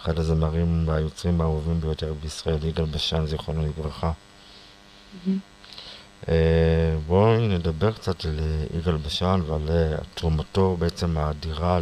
אחד 0.01 0.19
הזמרים 0.19 0.89
והיוצרים 0.89 1.41
האהובים 1.41 1.81
ביותר 1.81 2.15
בישראל, 2.23 2.65
יגאל 2.65 2.85
בשן, 2.85 3.27
זיכרונו 3.27 3.67
לברכה. 3.67 4.13
Mm-hmm. 4.13 5.52
אה, 6.29 6.95
בואי 7.07 7.49
נדבר 7.49 7.93
קצת 7.93 8.25
על 8.25 8.39
אה, 8.39 8.79
יגאל 8.79 8.97
בשן 8.97 9.41
ועל 9.47 9.69
אה, 9.69 9.97
תרומתו 10.15 10.77
בעצם 10.77 11.19
האדירה 11.19 11.79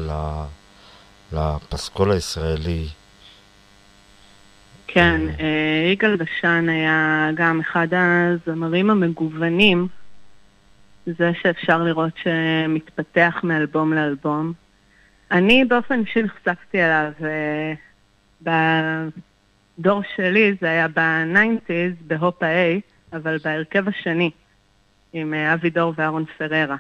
לפסקול 1.33 2.13
הישראלי. 2.13 2.87
כן, 4.87 5.21
יגאל 5.93 6.17
בשן 6.17 6.69
היה 6.69 7.31
גם 7.35 7.61
אחד 7.61 7.89
הזמרים 7.93 8.91
המגוונים, 8.91 9.89
זה 11.07 11.31
שאפשר 11.43 11.83
לראות 11.83 12.13
שמתפתח 12.23 13.41
מאלבום 13.43 13.93
לאלבום. 13.93 14.53
אני 15.31 15.65
באופן 15.65 16.01
אישי 16.01 16.23
נחשפתי 16.23 16.79
אליו 16.83 17.13
בדור 18.43 20.03
שלי, 20.17 20.55
זה 20.61 20.71
היה 20.71 20.89
ב-90's, 20.89 22.03
בהופ 22.07 22.43
ה-A. 22.43 22.90
אבל 23.13 23.39
בהרכב 23.45 23.89
השני, 23.89 24.31
עם 25.13 25.35
אה, 25.35 25.55
אבי 25.55 25.71
דור 25.71 25.93
ואהרון 25.97 26.25
פררה. 26.39 26.77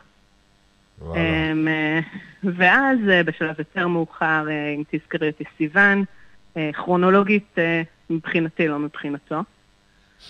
אמ, 1.02 1.68
אה, 1.68 2.00
ואז 2.44 2.98
אה, 3.10 3.22
בשלב 3.22 3.54
יותר 3.58 3.88
מאוחר, 3.88 4.46
אם 4.76 4.82
תזכרי 4.90 5.30
אותי 5.30 5.44
סיוון, 5.56 6.04
כרונולוגית 6.72 7.56
מבחינתי, 8.10 8.68
לא 8.68 8.78
מבחינתו. 8.78 9.40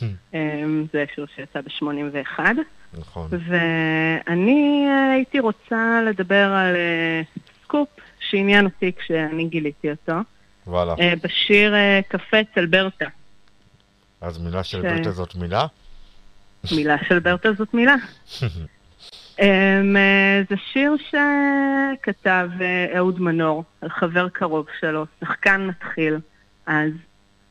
אמ, 0.35 0.85
זה 0.93 1.05
שיר 1.15 1.27
שיצא 1.37 1.61
ב-81. 1.61 2.41
נכון. 2.99 3.31
ואני 3.31 4.89
הייתי 5.13 5.41
רוצה 5.41 6.03
לדבר 6.07 6.53
על 6.53 6.77
סקופ 7.65 7.89
שעניין 8.21 8.65
אותי 8.65 8.93
כשאני 8.93 9.49
גיליתי 9.49 9.91
אותו. 9.91 10.13
וואלה. 10.67 10.95
בשיר 11.23 11.75
קפה 12.09 12.41
אצל 12.41 12.67
ברטה. 12.67 13.07
אז 14.21 14.39
מילה 14.39 14.65
של 14.65 14.83
ברטה 14.83 15.11
זאת 15.11 15.35
מילה? 15.35 15.67
מילה 16.77 16.97
של 17.09 17.19
ברטה 17.19 17.53
זאת 17.53 17.75
מילה. 17.75 17.95
אמ, 19.41 19.97
אה, 19.97 20.43
זה 20.51 20.57
שיר 20.73 20.97
שכתב 20.97 22.49
אה, 22.61 22.97
אהוד 22.97 23.21
מנור 23.21 23.65
על 23.81 23.89
חבר 23.89 24.29
קרוב 24.29 24.67
שלו, 24.81 25.07
שחקן 25.21 25.67
מתחיל 25.67 26.19
אז. 26.67 26.91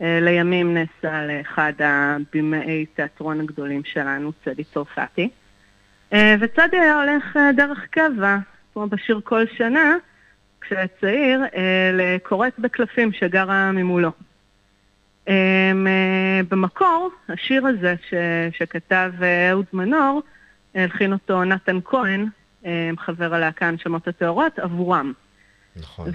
אה, 0.01 0.19
לימים 0.21 0.73
נעשה 0.73 1.25
לאחד 1.27 1.73
הבימאי 1.79 2.85
תיאטרון 2.85 3.39
הגדולים 3.39 3.83
שלנו, 3.83 4.31
צדי 4.45 4.63
צרפתי. 4.63 5.29
וצדי 6.11 6.77
היה 6.77 7.01
הולך 7.01 7.39
דרך 7.55 7.85
קבע, 7.89 8.37
כמו 8.73 8.87
בשיר 8.87 9.21
כל 9.23 9.45
שנה, 9.57 9.95
כשהיה 10.61 10.87
צעיר, 11.01 11.41
לכורת 11.93 12.59
בקלפים 12.59 13.13
שגרה 13.13 13.71
ממולו. 13.71 14.11
אמ, 15.29 15.87
אה, 15.87 16.41
במקור, 16.49 17.09
השיר 17.29 17.67
הזה 17.67 17.95
ש, 18.09 18.13
שכתב 18.57 19.11
אה, 19.21 19.49
אהוד 19.49 19.65
מנור, 19.73 20.21
הלחין 20.75 21.13
אותו 21.13 21.43
נתן 21.43 21.79
כהן, 21.85 22.25
אה, 22.65 22.89
חבר 22.97 23.33
הלהקה 23.33 23.67
הנשמות 23.67 24.07
הטהורות, 24.07 24.59
עבורם. 24.59 25.13
נכון. 25.75 26.11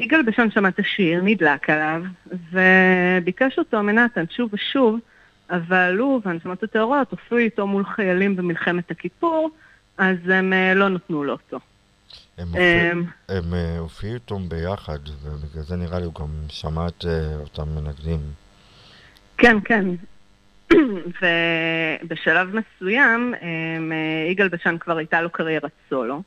ויגאל 0.00 0.22
בשן 0.22 0.50
שמע 0.50 0.68
את 0.68 0.78
השיר, 0.78 1.20
נדלק 1.22 1.70
עליו, 1.70 2.02
וביקש 2.52 3.58
אותו 3.58 3.82
מנתן 3.82 4.24
שוב 4.30 4.50
ושוב, 4.54 4.98
אבל 5.50 5.96
הוא 5.98 6.20
והנשמות 6.24 6.62
הטהורות 6.62 7.10
הופיעו 7.10 7.38
איתו 7.38 7.66
מול 7.66 7.84
חיילים 7.84 8.36
במלחמת 8.36 8.90
הכיפור, 8.90 9.50
אז 9.98 10.16
הם 10.28 10.52
לא 10.74 10.88
נתנו 10.88 11.24
לו 11.24 11.32
אותו. 11.32 11.58
הם 12.38 13.54
אה, 13.54 13.78
הופיעו 13.78 14.14
איתו 14.14 14.38
ביחד, 14.38 14.98
ובגלל 15.22 15.62
זה 15.62 15.76
נראה 15.76 15.98
לי 15.98 16.04
הוא 16.04 16.14
גם 16.14 16.28
שמע 16.48 16.88
את 16.88 17.04
אה, 17.04 17.36
אותם 17.40 17.68
מנגנים. 17.68 18.20
כן, 19.38 19.56
כן. 19.64 19.86
ובשלב 21.20 22.54
מסוים, 22.54 23.34
אה, 23.42 24.30
יגאל 24.30 24.48
בשן 24.48 24.78
כבר 24.78 24.96
הייתה 24.96 25.22
לו 25.22 25.30
קריירת 25.30 25.72
סולו. 25.90 26.22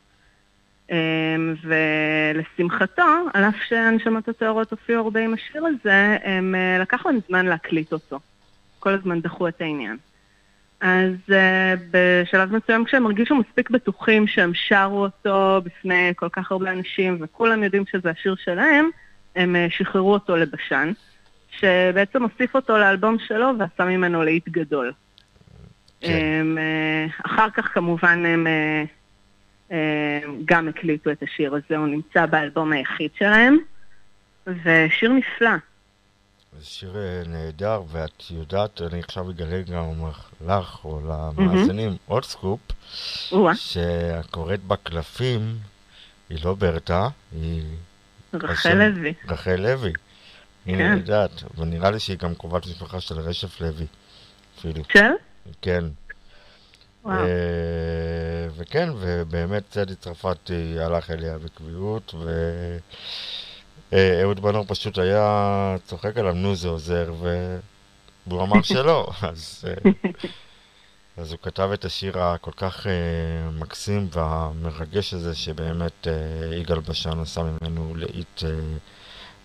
ולשמחתו, 1.64 3.04
על 3.34 3.44
אף 3.44 3.56
שהנשמות 3.68 4.28
הטהורות 4.28 4.72
הופיעו 4.72 5.04
הרבה 5.04 5.20
עם 5.20 5.34
השיר 5.34 5.66
הזה, 5.66 6.18
הם 6.24 6.56
לקח 6.80 7.06
להם 7.06 7.20
זמן 7.28 7.46
להקליט 7.46 7.94
אותו. 7.94 8.20
כל 8.80 8.94
הזמן 8.94 9.22
דחו 9.22 9.48
את 9.48 9.62
העניין. 9.62 9.98
אז 10.82 11.14
uh, 11.28 11.34
בשלב 11.92 12.56
מסוים 12.56 12.86
כשהם 12.86 13.06
הרגישו 13.06 13.36
מספיק 13.36 13.70
בטוחים 13.70 14.28
שהם 14.28 14.52
שרו 14.54 15.04
אותו 15.04 15.62
בפני 15.64 16.14
כל 16.16 16.30
כך 16.30 16.52
הרבה 16.52 16.72
אנשים 16.72 17.18
וכולם 17.22 17.64
יודעים 17.64 17.84
שזה 17.92 18.10
השיר 18.10 18.36
שלהם, 18.36 18.90
הם 19.36 19.56
uh, 19.56 19.74
שחררו 19.74 20.14
אותו 20.14 20.36
לבשן, 20.36 20.92
שבעצם 21.52 22.24
הוסיף 22.24 22.56
אותו 22.56 22.78
לאלבום 22.78 23.18
שלו 23.28 23.52
ועשה 23.60 23.86
ממנו 23.86 24.24
להיט 24.24 24.50
גדול. 24.50 24.94
כן. 26.02 26.12
הם, 26.12 26.58
uh, 26.58 27.26
אחר 27.26 27.50
כך 27.50 27.74
כמובן 27.74 28.26
הם 28.26 28.48
uh, 28.48 29.70
uh, 29.70 29.74
גם 30.46 30.68
הקליטו 30.68 31.12
את 31.12 31.24
השיר 31.24 31.56
הזה, 31.56 31.78
הוא 31.78 31.88
נמצא 31.88 32.26
באלבום 32.26 32.72
היחיד 32.72 33.12
שלהם, 33.18 33.58
ושיר 34.48 35.12
נפלא. 35.12 35.50
זה 36.60 36.66
שיר 36.66 36.98
אה, 36.98 37.22
נהדר, 37.26 37.84
ואת 37.92 38.24
יודעת, 38.32 38.82
אני 38.82 39.00
עכשיו 39.00 39.32
אגלה 39.32 39.62
גם 39.62 40.10
לך 40.48 40.86
או 40.86 41.00
למאזינים 41.08 41.92
mm-hmm. 41.92 42.12
עוד 42.12 42.26
סקופ, 42.26 42.60
שהקוראת 43.56 44.64
בקלפים 44.64 45.58
היא 46.30 46.40
לא 46.46 46.54
ברטה, 46.54 47.10
היא... 47.32 47.64
רחל 48.34 48.74
לוי. 48.74 49.14
רחל 49.28 49.56
לוי. 49.56 49.94
הנה, 50.66 50.78
כן. 50.78 50.98
יודעת, 50.98 51.44
ונראה 51.58 51.92
לי 51.92 52.00
שהיא 52.00 52.18
גם 52.18 52.36
קרובת 52.36 52.66
משפחה 52.66 53.02
של 53.02 53.20
רשף 53.20 53.62
לוי, 53.62 53.86
אפילו. 54.60 54.84
כן. 55.62 55.86
וואו. 57.04 57.18
אה, 57.18 57.26
וכן, 58.56 58.90
ובאמת 59.00 59.64
צדי 59.70 59.96
צרפתי 59.96 60.80
הלך 60.80 61.12
אליה 61.12 61.38
בקביעות, 61.38 62.16
ו... 62.20 62.30
אה, 63.94 64.22
אהוד 64.22 64.40
בנור 64.40 64.66
פשוט 64.68 64.98
היה 64.98 65.76
צוחק 65.86 66.18
עליו, 66.18 66.34
נו 66.34 66.56
זה 66.56 66.68
עוזר, 66.68 67.14
והוא 68.28 68.44
אמר 68.44 68.62
שלא, 68.74 69.08
אז, 69.22 69.66
אה, 69.68 69.92
אז 71.18 71.32
הוא 71.32 71.40
כתב 71.42 71.70
את 71.74 71.86
השיר 71.86 72.20
הכל 72.20 72.52
כך 72.58 72.86
uh, 72.86 72.90
מקסים 73.60 74.08
והמרגש 74.12 75.14
הזה, 75.14 75.36
שבאמת 75.36 76.08
uh, 76.08 76.56
יגאל 76.56 76.80
בשן 76.80 77.20
עשה 77.20 77.42
ממנו 77.44 77.96
לאיט 77.96 78.40
uh, 78.40 78.44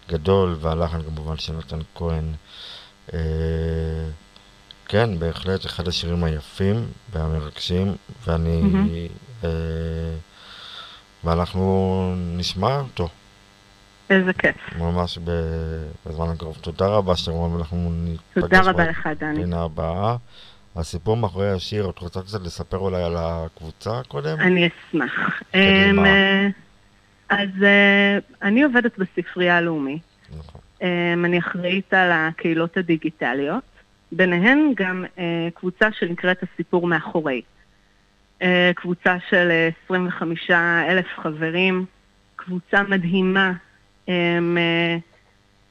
גדול, 0.08 0.56
והלחן 0.60 1.02
כמובן 1.02 1.36
של 1.36 1.52
נתן 1.52 1.80
כהן. 1.94 2.34
Uh, 3.08 3.12
כן, 4.88 5.18
בהחלט 5.18 5.66
אחד 5.66 5.88
השירים 5.88 6.24
היפים 6.24 6.92
והמרגשים, 7.12 7.96
ואני... 8.26 8.62
Mm-hmm. 8.62 9.44
Uh, 9.44 9.46
ואנחנו 11.24 12.14
נשמע 12.16 12.80
אותו. 12.80 13.08
איזה 14.10 14.32
כיף. 14.32 14.56
ממש 14.78 15.18
בזמן 16.06 16.26
הקרוב. 16.28 16.58
תודה 16.60 16.86
רבה, 16.86 17.16
שרון, 17.16 17.52
ואנחנו 17.54 17.90
ניפגש. 17.92 18.66
בפינה 18.66 19.62
הבאה. 19.62 20.16
הסיפור 20.76 21.16
מאחורי 21.16 21.50
השיר, 21.50 21.90
את 21.90 21.98
רוצה 21.98 22.22
קצת 22.22 22.40
לספר 22.42 22.78
אולי 22.78 23.02
על 23.02 23.16
הקבוצה 23.18 24.00
קודם? 24.08 24.40
אני 24.40 24.68
אשמח. 24.68 25.42
קדימה. 25.50 26.08
אמ, 26.08 26.50
אז 27.28 27.48
אה, 27.62 28.18
אני 28.42 28.62
עובדת 28.62 28.98
בספרייה 28.98 29.56
הלאומית. 29.56 30.02
נכון. 30.38 30.60
אמ, 30.82 31.24
אני 31.24 31.38
אחראית 31.38 31.94
על 31.94 32.10
הקהילות 32.12 32.76
הדיגיטליות, 32.76 33.64
ביניהן 34.12 34.72
גם 34.76 35.04
אה, 35.18 35.48
קבוצה 35.54 35.88
שנקראת 35.92 36.42
הסיפור 36.42 36.86
מאחורי. 36.86 37.42
אה, 38.42 38.70
קבוצה 38.74 39.16
של 39.28 39.50
25 39.84 40.50
אלף 40.88 41.06
חברים, 41.16 41.84
קבוצה 42.36 42.82
מדהימה 42.82 43.52
הם, 44.08 44.58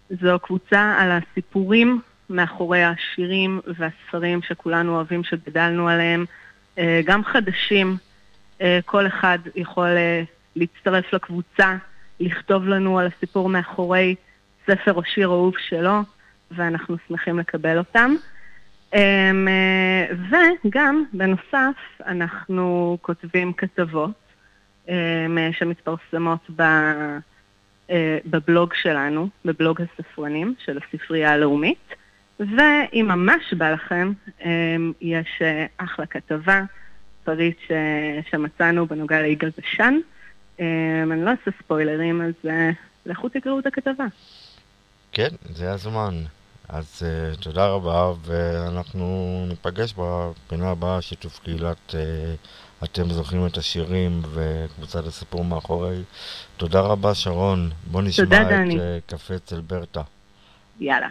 זו 0.10 0.40
קבוצה 0.40 0.96
על 1.00 1.12
הסיפורים 1.12 2.02
מאחורי 2.30 2.84
השירים 2.84 3.62
והספרים 3.78 4.42
שכולנו 4.42 4.96
אוהבים, 4.96 5.24
שגדלנו 5.24 5.90
עליהם, 5.90 6.26
אה, 6.78 7.02
גם 7.06 7.24
חדשים. 7.24 7.98
אה, 8.62 8.80
כל 8.86 9.08
אחד 9.08 9.40
יכול 9.56 9.90
להצטרף 10.56 11.14
לקבוצה, 11.14 11.76
לכתוב 12.20 12.68
לנו 12.68 13.00
על 13.00 13.08
הסיפור 13.08 13.50
מאחורי 13.50 14.16
ספר 14.68 14.94
או 14.94 15.04
שיר 15.04 15.28
אהוב 15.28 15.54
שלו, 15.70 16.00
ואנחנו 16.52 16.96
שמחים 17.08 17.40
לקבל 17.40 17.78
אותם. 17.78 18.16
אמ, 18.96 19.48
וגם, 20.66 21.04
בנוסף, 21.14 21.76
אנחנו 22.06 22.98
כותבים 23.02 23.54
כתבות 23.54 24.12
אמ, 24.90 25.38
שמתפרסמות 25.52 26.40
ב... 26.56 26.64
אה, 27.92 28.18
בבלוג 28.26 28.74
שלנו, 28.74 29.30
בבלוג 29.46 29.82
הספרנים 29.82 30.56
של 30.66 30.78
הספרייה 30.78 31.32
הלאומית. 31.34 31.96
ואם 32.40 33.06
ממש 33.08 33.54
בא 33.54 33.72
לכם, 33.72 34.12
אמ, 34.46 34.94
יש 35.02 35.42
אה, 35.42 35.66
אחלה 35.78 36.06
כתבה, 36.06 36.62
פריט 37.24 37.58
ש... 37.68 37.72
שמצאנו 38.32 38.88
בנוגע 38.88 39.22
ליגאל 39.22 39.50
בשן. 39.58 39.98
אמ, 40.60 40.66
אני 41.12 41.26
לא 41.26 41.30
אעשה 41.30 41.52
ספוילרים, 41.64 42.22
אז 42.22 42.50
אה, 42.50 42.70
לכו 43.06 43.30
תקראו 43.30 43.60
את 43.60 43.66
הכתבה. 43.66 44.06
כן, 45.12 45.30
זה 45.50 45.72
הזמן. 45.72 46.16
אז 46.72 47.04
uh, 47.04 47.42
תודה 47.42 47.68
רבה, 47.68 48.14
ואנחנו 48.26 49.46
ניפגש 49.50 49.94
בפינה 49.98 50.70
הבאה, 50.70 51.02
שיתוף 51.02 51.40
קהילת 51.40 51.78
uh, 51.90 51.94
אתם 52.84 53.12
זוכרים 53.12 53.46
את 53.46 53.58
השירים 53.58 54.22
וקבוצת 54.34 55.08
הסיפור 55.08 55.44
מאחורי. 55.44 56.04
תודה 56.58 56.80
רבה, 56.80 57.16
שרון. 57.16 57.72
בוא 57.92 58.02
נשמע 58.02 58.42
את 58.42 58.80
אה, 58.80 58.98
קפה 59.06 59.36
אצל 59.36 59.62
ברטה. 59.62 60.02
יאללה. 60.80 61.10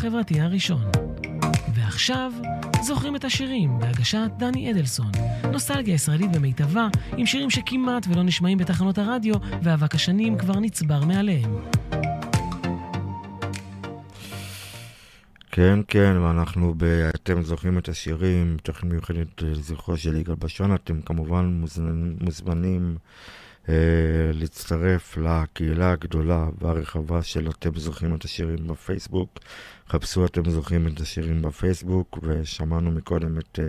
החברתי 0.00 0.40
הראשון. 0.40 0.82
ועכשיו, 1.74 2.32
זוכרים 2.82 3.16
את 3.16 3.24
השירים 3.24 3.78
בהגשת 3.78 4.30
דני 4.36 4.70
אדלסון. 4.70 5.10
נוסטלגיה 5.52 5.94
ישראלית 5.94 6.32
במיטבה, 6.32 6.88
עם 7.16 7.26
שירים 7.26 7.50
שכמעט 7.50 8.06
ולא 8.08 8.22
נשמעים 8.22 8.58
בתחנות 8.58 8.98
הרדיו, 8.98 9.34
ואבק 9.62 9.94
השנים 9.94 10.38
כבר 10.38 10.60
נצבר 10.60 11.04
מעליהם. 11.04 11.56
כן, 15.50 15.78
כן, 15.88 16.16
ואנחנו 16.16 16.74
ב... 16.76 16.84
אתם 17.14 17.42
זוכרים 17.42 17.78
את 17.78 17.88
השירים, 17.88 18.56
תוכנית 18.62 18.92
מיוחדת 18.92 19.42
לזכרו 19.42 19.96
של 19.96 20.16
יגאל 20.16 20.34
בשון, 20.34 20.74
אתם 20.74 21.00
כמובן 21.02 21.44
מוזמנים, 21.44 22.16
מוזמנים 22.20 22.96
אה, 23.68 23.74
להצטרף 24.32 25.16
לקהילה 25.16 25.92
הגדולה 25.92 26.48
והרחבה 26.58 27.22
של 27.22 27.48
אתם 27.48 27.70
זוכרים 27.76 28.14
את 28.14 28.24
השירים 28.24 28.66
בפייסבוק. 28.66 29.38
חפשו 29.90 30.24
אתם 30.24 30.50
זוכרים 30.50 30.86
את 30.86 31.00
השירים 31.00 31.42
בפייסבוק, 31.42 32.18
ושמענו 32.22 32.90
מקודם 32.90 33.38
את 33.38 33.58
אה, 33.58 33.64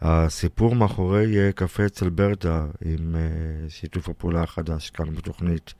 הסיפור 0.00 0.74
מאחורי 0.74 1.38
אה, 1.38 1.52
קפה 1.52 1.86
אצל 1.86 2.08
ברדה, 2.08 2.66
עם 2.84 3.16
אה, 3.16 3.70
שיתוף 3.70 4.08
הפעולה 4.08 4.42
החדש 4.42 4.90
כאן 4.90 5.14
בתוכנית, 5.14 5.74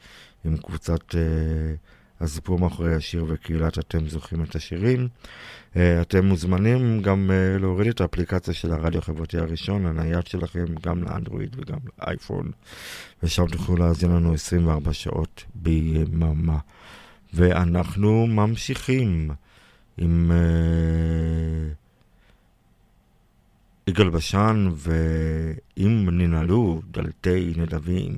עם 0.45 0.57
קבוצת... 0.57 1.15
אה, 1.15 1.75
הסיפור 2.21 2.59
מאחורי 2.59 2.95
השיר 2.95 3.25
וקהילת 3.29 3.79
אתם 3.79 4.09
זוכרים 4.09 4.43
את 4.43 4.57
השירים. 4.57 5.09
Uh, 5.75 5.77
אתם 6.01 6.27
מוזמנים 6.27 7.03
גם 7.03 7.31
uh, 7.31 7.61
להוריד 7.61 7.89
את 7.89 8.01
האפליקציה 8.01 8.55
של 8.55 8.73
הרדיו 8.73 8.99
החברתי 8.99 9.39
הראשון, 9.39 9.87
הנייד 9.87 10.27
שלכם, 10.27 10.65
גם 10.83 11.03
לאנדרואיד 11.03 11.57
וגם 11.59 11.79
לאייפון, 11.99 12.51
ושם 13.23 13.47
תוכלו 13.47 13.77
להאזין 13.77 14.11
לנו 14.11 14.35
24 14.35 14.93
שעות 14.93 15.45
ביממה. 15.55 16.59
ואנחנו 17.35 18.27
ממשיכים 18.27 19.31
עם 19.99 20.31
uh, 20.31 21.75
יגאל 23.91 24.11
בשן 24.11 24.69
ואם 24.75 26.09
ננעלו 26.11 26.81
דלתי 26.91 27.55
נדבים. 27.57 28.17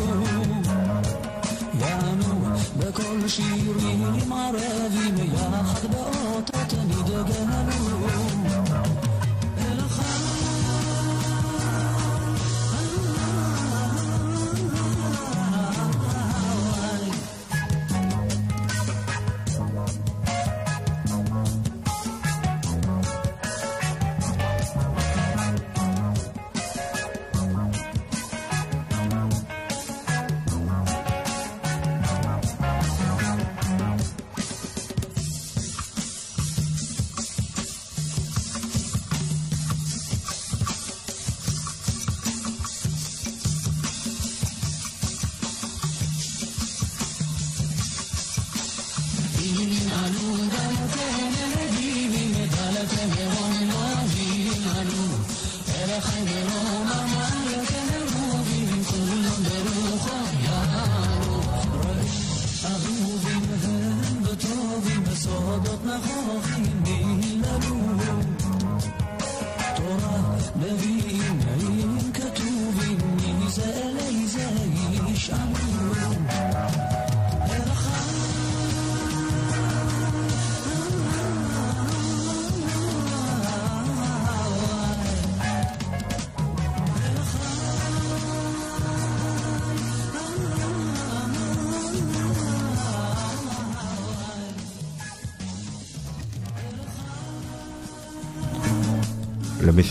يا 1.81 1.97
نو 2.19 2.33
بكل 2.79 3.29
شيء 3.29 3.63
ريني 3.79 4.25
ما 4.29 4.51
رافي 4.51 5.07
يا 5.36 5.63
خد 5.63 5.83
بأوتة 5.91 6.63
تني 6.69 6.99
دقالوا 7.07 8.24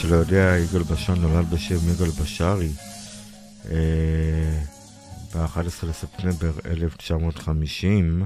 שלא 0.06 0.16
יודע, 0.16 0.56
יגאל 0.58 0.82
בשן 0.82 1.14
נולד 1.14 1.50
בשם 1.50 1.90
יגאל 1.90 2.08
בשארי 2.08 2.68
אה, 3.70 4.62
ב-11 5.34 5.86
לספטמבר 5.86 6.52
1950, 6.66 8.24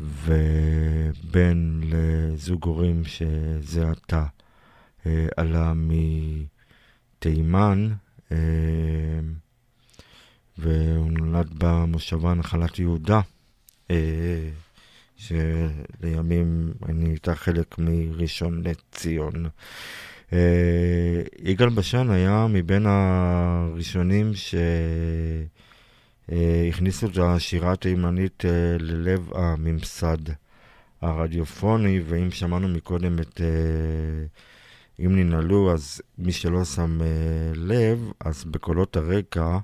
ובן 0.00 1.80
לזוג 1.82 2.64
הורים 2.64 3.04
שזה 3.04 3.90
עתה 3.90 4.24
אה, 5.06 5.26
עלה 5.36 5.72
מתימן, 7.16 7.88
אה, 8.32 8.36
והוא 10.58 11.10
נולד 11.10 11.48
במושבה 11.58 12.34
נחלת 12.34 12.78
יהודה. 12.78 13.20
אה, 13.90 14.50
שלימים 15.16 16.72
אני 16.88 17.10
איתה 17.10 17.34
חלק 17.34 17.78
מראשון 17.78 18.62
לציון. 18.62 19.48
אה, 20.32 21.22
יגאל 21.42 21.68
בשן 21.68 22.10
היה 22.10 22.46
מבין 22.50 22.86
הראשונים 22.86 24.30
שהכניסו 26.28 27.06
את 27.06 27.18
השירה 27.18 27.72
התימנית 27.72 28.44
אה, 28.44 28.76
ללב 28.80 29.30
הממסד 29.34 30.18
הרדיופוני, 31.00 32.00
ואם 32.06 32.30
שמענו 32.30 32.68
מקודם 32.68 33.18
את 33.18 33.40
אה, 33.40 33.46
אם 35.04 35.16
ננעלו, 35.16 35.72
אז 35.72 36.00
מי 36.18 36.32
שלא 36.32 36.64
שם 36.64 36.98
לב, 37.54 38.10
אז 38.20 38.44
בקולות 38.44 38.96
הרקע 38.96 39.58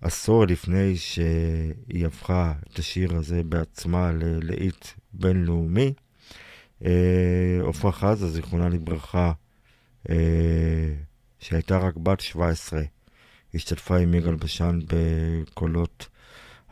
עשור 0.00 0.44
לפני 0.46 0.96
שהיא 0.96 2.06
הפכה 2.06 2.52
את 2.72 2.78
השיר 2.78 3.16
הזה 3.16 3.42
בעצמה 3.44 4.12
ללהיט 4.12 4.86
בינלאומי. 5.12 5.92
אה, 6.84 7.60
עפרה 7.68 7.92
חזה, 7.92 8.28
זיכרונה 8.30 8.68
לברכה, 8.68 9.26
אה, 9.26 9.32
שהייתה 11.40 11.78
רק 11.78 11.96
בת 11.96 12.20
17, 12.20 12.80
השתתפה 13.54 13.96
עם 13.96 14.14
יגאל 14.14 14.34
בשן 14.34 14.78
בקולות 14.88 16.08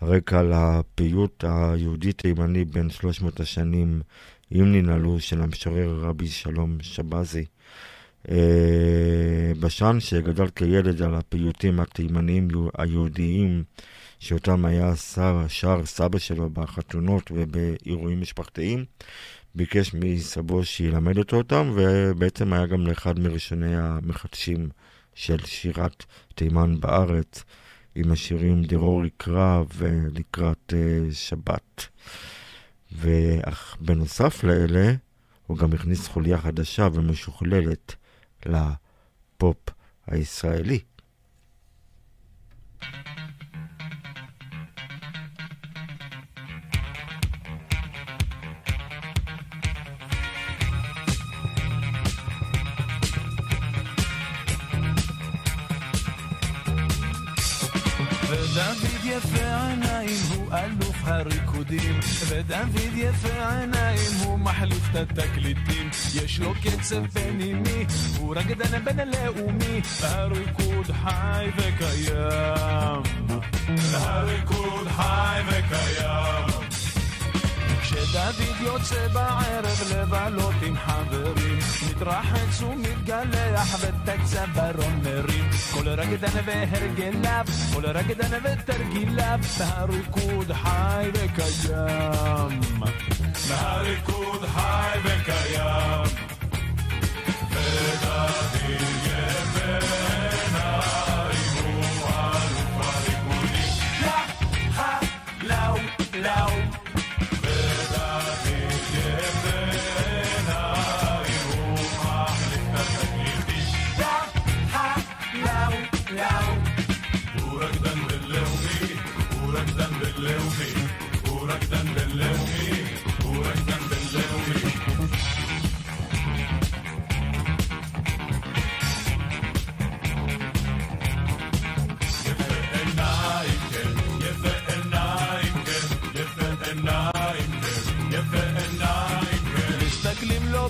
הרקע 0.00 0.42
לפיוט 0.42 1.44
היהודי-תימני 1.44 2.64
בין 2.64 2.90
300 2.90 3.40
השנים 3.40 4.00
אם 4.52 4.72
ננעלו 4.72 5.20
של 5.20 5.42
המשורר 5.42 5.98
רבי 6.00 6.28
שלום 6.28 6.76
שבזי. 6.80 7.44
אה, 8.30 9.52
בשן 9.60 9.96
שגדל 10.00 10.48
כילד 10.50 11.02
על 11.02 11.14
הפיוטים 11.14 11.80
התימניים 11.80 12.48
היהודיים 12.78 13.64
שאותם 14.18 14.64
היה 14.64 14.96
שר, 14.96 15.44
שר 15.48 15.80
סבא 15.84 16.18
שלו 16.18 16.50
בחתונות 16.50 17.30
ובאירועים 17.34 18.20
משפחתיים, 18.20 18.84
ביקש 19.56 19.94
מסבו 19.94 20.64
שילמד 20.64 21.18
אותו 21.18 21.36
אותם, 21.36 21.72
ובעצם 21.74 22.52
היה 22.52 22.66
גם 22.66 22.86
לאחד 22.86 23.18
מראשוני 23.18 23.76
המחדשים 23.76 24.68
של 25.14 25.38
שירת 25.44 26.04
תימן 26.34 26.80
בארץ, 26.80 27.44
עם 27.94 28.12
השירים 28.12 28.62
דרור 28.62 29.04
יקרא 29.04 29.62
ולקראת 29.76 30.72
uh, 30.72 31.14
שבת. 31.14 31.86
ואך 32.92 33.76
בנוסף 33.80 34.44
לאלה, 34.44 34.94
הוא 35.46 35.58
גם 35.58 35.72
הכניס 35.72 36.08
חוליה 36.08 36.38
חדשה 36.38 36.88
ומשוכללת 36.92 37.94
לפופ 38.46 39.70
הישראלי. 40.06 40.80
יפה 59.16 59.66
עיניים 59.68 60.18
הוא 60.34 60.52
אלוף 60.52 60.96
הריקודים. 61.04 62.00
ודוד 62.28 62.94
יפה 62.94 63.58
עיניים 63.58 64.10
הוא 64.24 64.38
מחליף 64.38 64.90
את 64.90 65.18
התקליטים. 65.18 65.90
יש 66.14 66.40
לו 66.40 66.52
קצב 66.62 67.06
פנימי 67.06 67.84
הוא 68.18 68.34
רקדן 68.36 68.84
בינלאומי 68.84 69.80
הריקוד 70.02 70.86
חי 71.02 71.46
וקיים. 71.56 73.02
הריקוד 73.92 74.88
חי 74.88 75.40
וקיים 75.46 76.35
כשדוד 77.96 78.46
יוצא 78.60 79.08
בערב 79.08 79.82
לבלות 79.90 80.54
עם 80.62 80.76
חברים, 80.76 81.58
מתרחץ 81.90 82.62
ומתגלח 82.62 83.76
ואת 83.80 84.08
הצווארון 84.08 85.00
מרים. 85.04 85.50
כל 85.74 85.88
רקדן 85.88 86.40
והרגליו, 86.46 87.44
כל 87.74 87.86
רקדן 87.86 88.38
ותרגיליו, 88.44 89.38
מהריקוד 89.58 90.52
חי 90.52 91.10
וקיים. 91.14 92.60
מהריקוד 93.48 94.44
חי 94.46 94.98
וקיים. 95.04 96.16
ודוד 97.50 98.56
יפה 99.06 100.05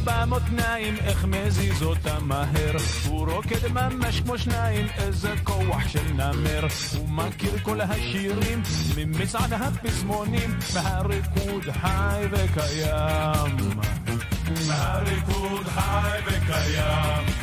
במותניים, 0.07 0.97
איך 0.97 1.25
מזיז 1.25 1.83
אותם 1.83 2.29
מהר. 2.29 2.77
הוא 3.09 3.31
רוקד 3.33 3.69
ממש 3.73 4.21
כמו 4.21 4.39
שניים, 4.39 4.87
איזה 4.99 5.35
כוח 5.45 5.89
של 5.89 6.13
נמר. 6.13 6.67
הוא 6.97 7.09
מכיר 7.09 7.59
כל 7.63 7.81
השירים, 7.81 8.63
ממצעד 8.97 9.53
הפזמונים, 9.53 10.59
מהריקוד 10.75 11.63
חי 11.81 12.25
וקיים. 12.31 13.57
מהריקוד 14.69 15.67
חי 15.67 16.19
וקיים. 16.27 17.36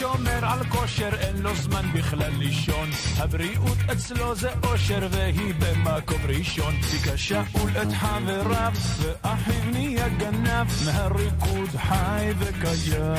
שומר 0.00 0.40
על 0.42 0.64
כושר, 0.64 1.08
אין 1.20 1.42
לו 1.42 1.54
זמן 1.54 1.86
בכלל 1.94 2.32
לישון. 2.38 2.88
הבריאות 3.18 3.78
אצלו 3.92 4.34
זה 4.34 4.48
אושר, 4.64 5.08
והיא 5.10 5.54
במקום 5.58 6.20
ראשון. 6.28 6.74
ביקש 6.74 7.28
שאול 7.28 7.70
את 7.82 7.92
חבריו, 7.92 8.72
ואחיו 8.98 9.70
נהיה 9.72 10.08
גנב, 10.08 10.66
מהריקוד 10.86 11.68
חי 11.76 12.30
וקיים. 12.38 13.12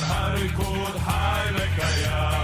הריקוד 0.00 0.96
חי 1.04 1.48
וקיים. 1.54 2.43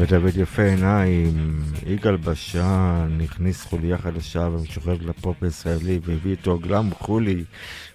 ודוד 0.00 0.36
יפה 0.36 0.62
עיניים, 0.62 1.62
יגאל 1.86 2.16
בשן, 2.16 3.18
הכניס 3.24 3.64
חוליה 3.64 3.98
חדשה 3.98 4.40
ומשוחררת 4.40 5.02
לפופ 5.02 5.42
הישראלי 5.42 6.00
והביא 6.02 6.30
איתו 6.30 6.58
גלם 6.58 6.90
חולי 6.94 7.44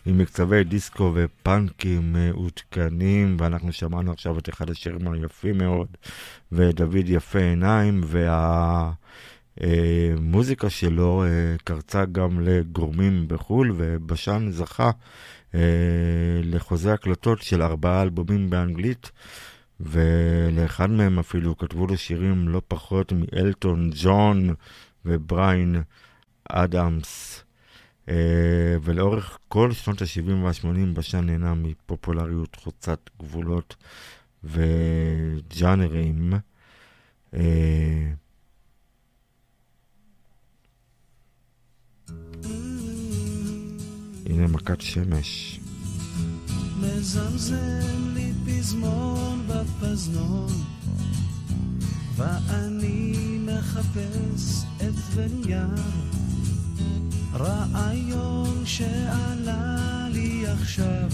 עם 0.05 0.17
מקצבי 0.17 0.63
דיסקו 0.63 1.11
ופאנקים 1.15 2.13
מעודכנים 2.13 3.37
ואנחנו 3.39 3.73
שמענו 3.73 4.11
עכשיו 4.11 4.39
את 4.39 4.49
אחד 4.49 4.69
השירים 4.69 5.07
היפים 5.07 5.57
מאוד 5.57 5.87
ודוד 6.51 7.09
יפה 7.09 7.39
עיניים 7.39 8.01
והמוזיקה 9.57 10.69
שלו 10.69 11.23
קרצה 11.63 12.05
גם 12.05 12.39
לגורמים 12.41 13.27
בחו"ל 13.27 13.73
ובשן 13.77 14.47
זכה 14.51 14.91
לחוזה 16.43 16.93
הקלטות 16.93 17.41
של 17.41 17.61
ארבעה 17.61 18.01
אלבומים 18.01 18.49
באנגלית 18.49 19.11
ולאחד 19.79 20.89
מהם 20.89 21.19
אפילו 21.19 21.57
כתבו 21.57 21.87
לו 21.87 21.97
שירים 21.97 22.49
לא 22.49 22.61
פחות 22.67 23.11
מאלטון 23.11 23.91
ג'ון 23.95 24.53
ובריין 25.05 25.83
אדמס. 26.49 27.41
Uh, 28.05 28.09
ולאורך 28.81 29.37
כל 29.47 29.71
שנות 29.71 30.01
ה-70 30.01 30.31
וה-80 30.43 30.65
בשן 30.93 31.25
נהנה 31.25 31.53
מפופולריות 31.53 32.55
חוצת 32.55 32.99
גבולות 33.19 33.75
וג'אנרים. 34.43 36.33
אה, 37.33 38.11
הנה 44.25 44.47
מכת 44.47 44.81
שמש. 44.81 45.59
מזמזם 46.77 48.13
לי 48.13 48.31
פזמון 48.45 49.47
בפזנון, 49.47 50.51
ואני 52.15 53.37
מחפש 53.45 54.63
את 54.77 54.93
ונייר, 55.13 55.67
רעיון 57.33 58.65
שעלה 58.65 60.07
לי 60.11 60.47
עכשיו, 60.47 61.09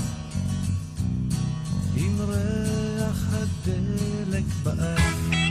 עם 1.95 2.18
ריח 2.22 3.28
הדלק 3.34 4.45
באף. 4.64 5.51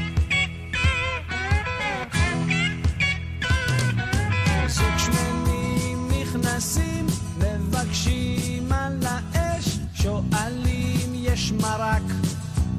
מרק, 11.60 12.02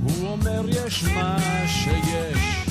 הוא 0.03 0.27
אומר 0.27 0.61
יש 0.67 1.03
מה 1.03 1.37
שיש. 1.67 2.65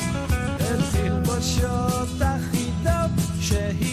אל 0.61 0.81
תלבושות 0.93 2.09
אחידות 2.23 3.11
שהגיעו 3.41 3.90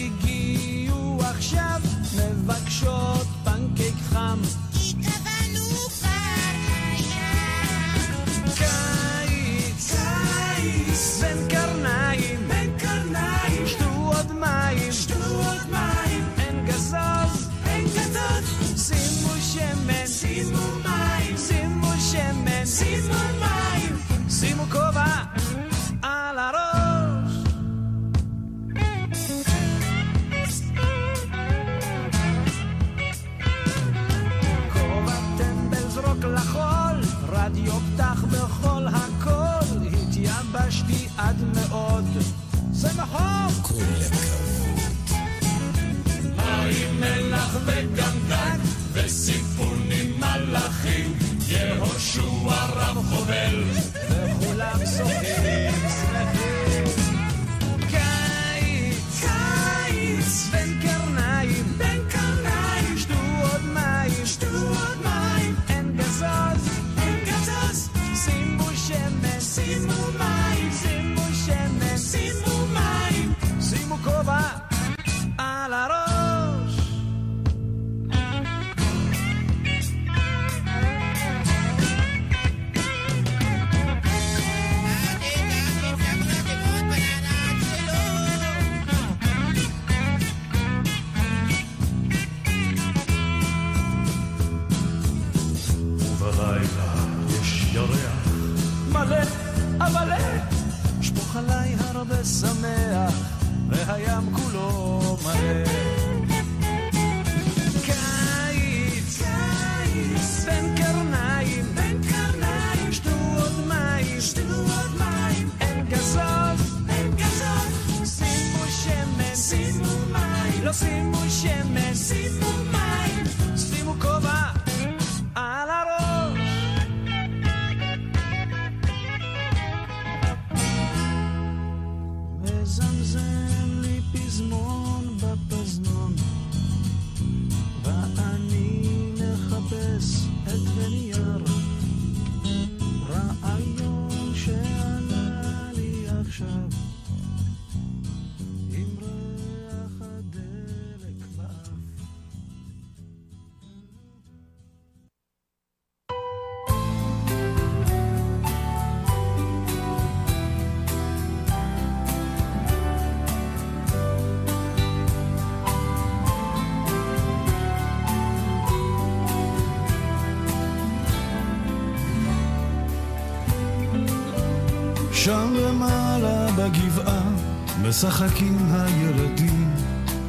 משחקים 177.88 178.58
הילדים, 178.70 179.70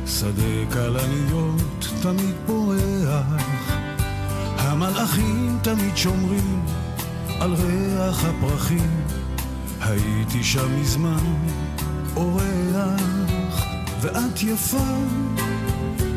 שדה 0.08 0.72
כלניות 0.74 1.88
תמיד 2.02 2.36
פורח. 2.46 3.26
המלאכים 4.58 5.60
תמיד 5.62 5.98
שומרים 5.98 6.66
על 7.40 7.54
ריח 7.54 8.26
הפרחים, 8.26 8.92
הייתי 9.82 10.44
שם 10.44 10.82
מזמן 10.82 11.36
אורח, 12.16 13.66
ואת 14.02 14.44
יפה, 14.44 14.96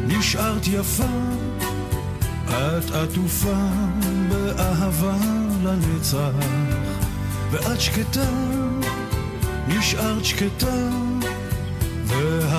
נשארת 0.07 0.66
יפה, 0.66 1.12
את 2.47 2.90
עטופה 2.90 3.68
באהבה 4.28 5.16
לנצח. 5.62 6.47
ואת 7.51 7.80
שקטה, 7.80 8.30
נשארת 9.68 10.24
שקטה, 10.24 11.02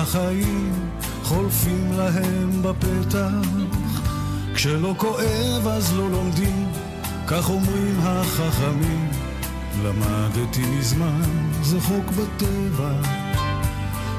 והחיים 0.04 0.90
חולפים 1.22 1.92
להם 1.92 2.62
בפתח. 2.62 3.48
כשלא 4.54 4.94
כואב 4.98 5.68
אז 5.68 5.96
לא 5.96 6.10
לומדים, 6.10 6.68
כך 7.26 7.50
אומרים 7.50 8.00
החכמים. 8.02 9.10
למדתי 9.82 10.62
מזמן, 10.78 11.22
זה 11.62 11.80
חוק 11.80 12.04
בטבע. 12.06 12.92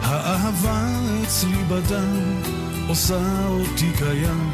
האהבה 0.02 0.88
אצלי 1.24 1.64
בדם, 1.70 2.42
עושה 2.88 3.48
אותי 3.48 3.92
קיים, 3.98 4.54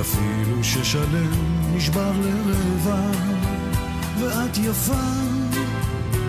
אפילו 0.00 0.64
ששלם 0.64 1.32
נשבר 1.76 2.12
לרבע. 2.46 3.00
ואת 4.20 4.58
יפה, 4.58 5.04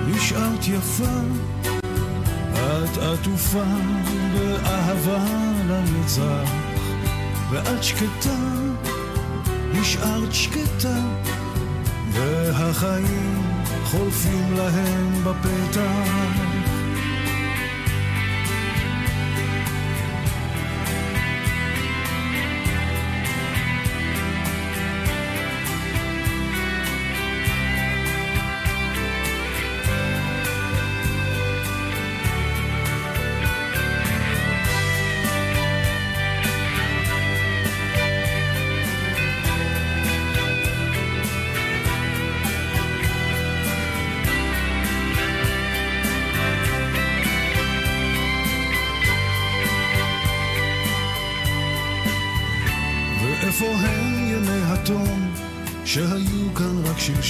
נשארת 0.07 0.67
יפה, 0.67 1.19
את 2.95 3.01
עטופה 3.01 3.63
באהבה 4.33 5.25
לנצח, 5.67 6.51
ואת 7.49 7.83
שקטה, 7.83 8.37
נשארת 9.73 10.33
שקטה, 10.33 10.99
והחיים 12.11 13.43
חולפים 13.83 14.53
להם 14.57 15.23
בפתח. 15.23 16.44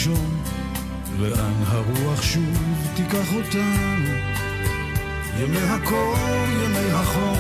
שלשום, 0.06 0.42
לאן 1.20 1.64
הרוח 1.68 2.22
שוב 2.22 2.88
תיקח 2.96 3.34
אותנו? 3.34 4.12
ימי 5.40 5.58
הקור, 5.58 6.16
ימי 6.64 6.92
החום, 6.92 7.38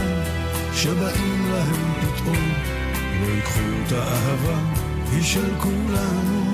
שבאים 0.73 1.51
להם 1.51 1.93
פתאום, 2.01 2.53
לא 3.21 3.33
ייקחו 3.35 3.59
את 3.87 3.91
האהבה, 3.91 4.59
היא 5.11 5.23
של 5.23 5.55
כולנו. 5.59 6.53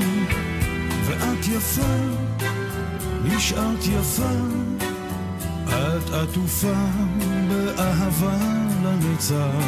ואת 1.06 1.48
יפה, 1.48 1.96
נשארת 3.24 3.86
יפה, 3.86 4.32
את 5.68 6.10
עטופה 6.14 6.86
באהבה 7.50 8.38
לנצח, 8.84 9.66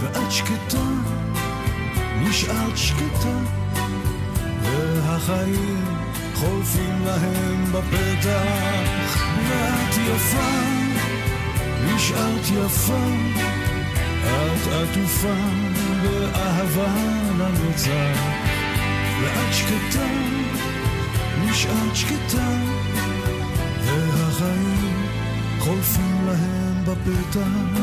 ואת 0.00 0.32
שקטה, 0.32 0.86
נשארת 2.22 2.76
שקטה. 2.76 3.65
והחיים 5.16 5.84
חולפים 6.34 7.04
להם 7.04 7.64
בפתח. 7.72 9.18
ואת 9.48 9.94
יפה, 9.96 10.52
נשארת 11.84 12.44
יפה, 12.64 13.06
את 14.24 14.66
עטופה 14.72 15.34
באהבה 16.02 16.94
לנצח. 17.38 18.20
ואת 19.22 19.54
שקטה, 19.54 20.06
נשארת 21.44 21.96
שקטה, 21.96 22.48
והחיים 23.84 25.06
חולפים 25.58 26.26
להם 26.26 26.84
בפתח. 26.84 27.80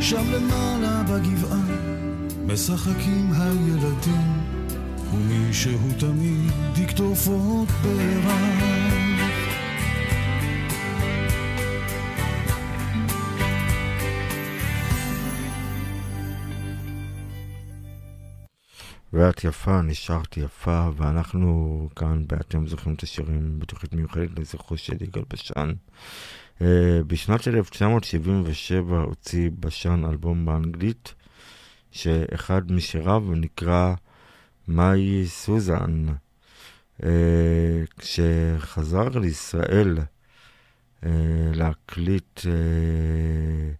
שם 0.00 0.32
למעלה 0.32 1.02
בגבעה 1.02 1.60
משחקים 2.46 3.32
הילדים 3.32 4.49
ומישהו 5.50 5.92
תמיד 5.98 6.78
יקטוף 6.78 7.26
עוד 7.26 7.68
פרח. 7.68 8.32
ואת 19.12 19.44
יפה, 19.44 19.82
נשארת 19.82 20.36
יפה, 20.36 20.88
ואנחנו 20.96 21.88
כאן, 21.96 22.24
באתם 22.26 22.66
זוכרים 22.66 22.94
את 22.94 23.02
השירים 23.02 23.58
בתוכנית 23.58 23.92
מיוחדת 23.92 24.38
לזכרו 24.38 24.76
של 24.76 25.02
יגאל 25.02 25.22
בשן. 25.32 25.72
Uh, 26.58 26.62
בשנת 27.06 27.48
1977 27.48 29.00
הוציא 29.00 29.50
בשן 29.60 30.04
אלבום 30.04 30.46
באנגלית, 30.46 31.14
שאחד 31.90 32.72
משיריו 32.72 33.24
נקרא 33.30 33.94
מאי 34.70 35.26
סוזן, 35.26 36.06
אה, 37.02 37.82
כשחזר 37.98 39.08
לישראל 39.08 39.98
אה, 41.04 41.10
להקליט 41.54 42.40
אה, 42.46 43.72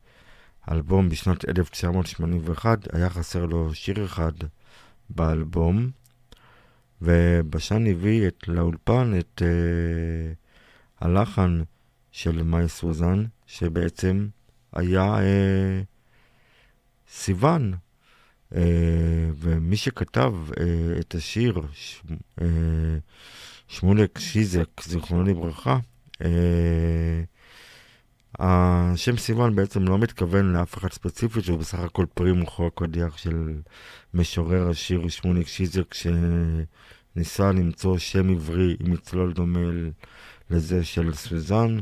אלבום 0.74 1.08
בשנת 1.08 1.48
1981, 1.48 2.94
היה 2.94 3.10
חסר 3.10 3.46
לו 3.46 3.74
שיר 3.74 4.04
אחד 4.04 4.32
באלבום, 5.10 5.90
ובשן 7.02 7.86
הביא 7.86 8.28
את, 8.28 8.48
לאולפן 8.48 9.18
את 9.18 9.42
הלחן 11.00 11.62
של 12.10 12.42
מאי 12.42 12.68
סוזן, 12.68 13.24
שבעצם 13.46 14.28
היה 14.72 15.04
אה, 15.04 15.82
סיוון. 17.08 17.74
אה, 18.54 19.30
ומי 19.38 19.76
שכתב 19.76 20.34
אה, 20.60 21.00
את 21.00 21.14
השיר, 21.14 21.60
אה, 22.40 22.46
שמולק 23.68 24.18
שיזק, 24.18 24.82
זיכרונו 24.82 25.24
לברכה, 25.24 25.78
השם 28.38 29.16
סיוון 29.16 29.56
בעצם 29.56 29.84
לא 29.84 29.98
מתכוון 29.98 30.52
לאף 30.52 30.78
אחד 30.78 30.92
ספציפי, 30.92 31.40
שהוא 31.40 31.58
בסך 31.58 31.78
הכל 31.78 32.06
פרי 32.14 32.32
מוחו 32.32 32.66
הקודח 32.66 33.16
של 33.16 33.60
משורר 34.14 34.68
השיר 34.70 35.08
שמוליק 35.08 35.48
שיזק, 35.48 35.94
שניסה 35.94 37.52
למצוא 37.52 37.98
שם 37.98 38.30
עברי 38.30 38.76
עם 38.80 38.92
מצלול 38.92 39.32
דומה 39.32 39.60
לזה 40.50 40.84
של 40.84 41.14
סוזן. 41.14 41.78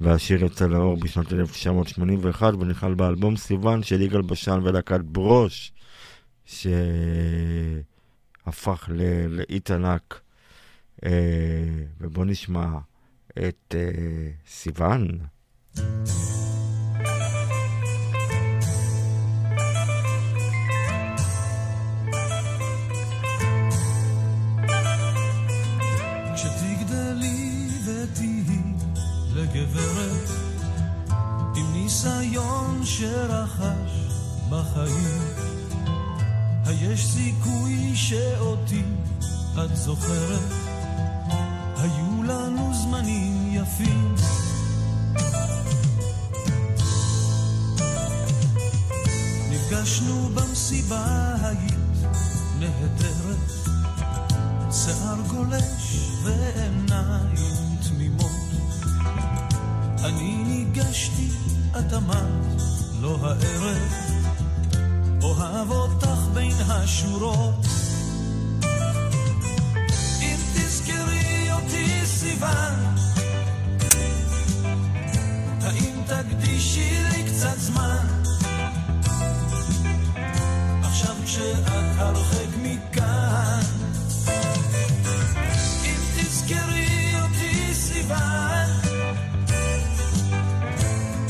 והשיר 0.00 0.44
יצא 0.44 0.66
לאור 0.66 0.96
בשנת 0.96 1.32
1981 1.32 2.54
ונכלל 2.54 2.94
באלבום 2.94 3.36
סיוון 3.36 3.82
של 3.82 4.02
יגאל 4.02 4.22
בשן 4.22 4.60
ולהקת 4.62 5.00
ברוש 5.00 5.72
שהפך 6.44 7.84
לאית 9.28 9.70
ענק. 9.70 10.20
אה, 11.04 11.10
ובואו 12.00 12.24
נשמע 12.24 12.78
את 13.38 13.74
אה, 13.74 14.30
סיוון. 14.46 15.18
לגברת 29.34 30.28
עם 31.56 31.72
ניסיון 31.72 32.80
שרכש 32.84 33.92
בחיים 34.50 35.53
היש 36.66 37.06
סיכוי 37.06 37.92
שאותי 37.94 38.82
את 39.64 39.76
זוכרת? 39.76 40.52
היו 41.76 42.22
לנו 42.22 42.74
זמנים 42.74 43.54
יפים. 43.54 44.14
נפגשנו 49.50 50.28
במסיבה 50.34 51.34
היית 51.42 52.08
נהדרת, 52.58 53.50
שיער 54.70 55.20
גולש 55.28 55.96
ועיניים 56.24 57.76
תמימות. 57.88 58.30
אני 60.04 60.36
ניגשתי, 60.44 61.30
את 61.78 61.92
אמרת, 61.92 62.62
לא 63.00 63.18
הערב. 63.22 64.13
אוהב 65.24 65.70
אותך 65.70 66.18
בין 66.34 66.52
השורות. 66.68 67.66
אם 70.22 70.36
תזכרי 70.54 71.52
אותי 71.52 72.06
סיוון, 72.06 72.74
האם 75.62 76.02
תקדישי 76.06 77.02
לי 77.10 77.24
קצת 77.30 77.58
זמן? 77.58 78.06
עכשיו 80.82 81.14
כשאת 81.24 81.68
הרחק 81.96 82.56
מכאן, 82.62 83.60
אם 85.84 86.00
תזכרי 86.16 87.12
אותי 87.22 87.74
סיוון, 87.74 88.68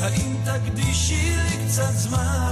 האם 0.01 0.37
תקדישי 0.45 1.37
לי 1.37 1.69
קצת 1.69 1.93
זמן? 1.95 2.44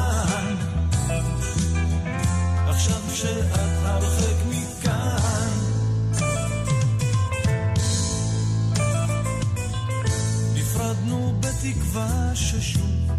ששוב 12.34 13.10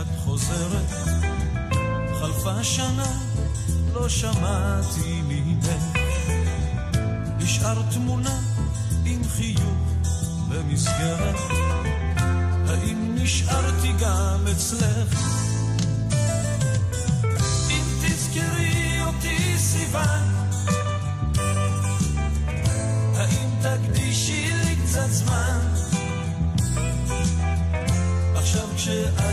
את 0.00 0.06
חוזרת. 0.24 0.90
חלפה 2.20 2.64
שנה, 2.64 3.18
לא 3.94 4.08
שמעתי 4.08 5.22
ממך. 5.28 5.66
נשאר 7.38 7.82
תמונה 7.90 8.40
עם 9.04 9.24
חיוך 9.24 9.92
במסגרת, 10.48 11.36
האם 12.68 13.14
נשארתי 13.14 13.92
גם 14.00 14.46
אצלך? 14.52 15.20
אם 17.70 17.84
תזכרי 18.02 19.00
אותי 19.06 19.58
סיוון, 19.58 20.34
האם 23.14 23.50
תקדישי 23.62 24.50
לי 24.52 24.76
קצת 24.84 25.10
זמן? 25.10 25.55
עכשיו 28.88 29.14
כשאת 29.16 29.25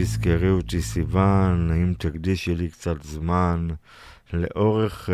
תזכרי 0.00 0.50
אותי 0.50 0.82
סיוון, 0.82 1.70
האם 1.70 1.94
תקדישי 1.98 2.54
לי 2.54 2.68
קצת 2.68 3.02
זמן. 3.02 3.68
לאורך 4.32 5.08
uh, 5.08 5.12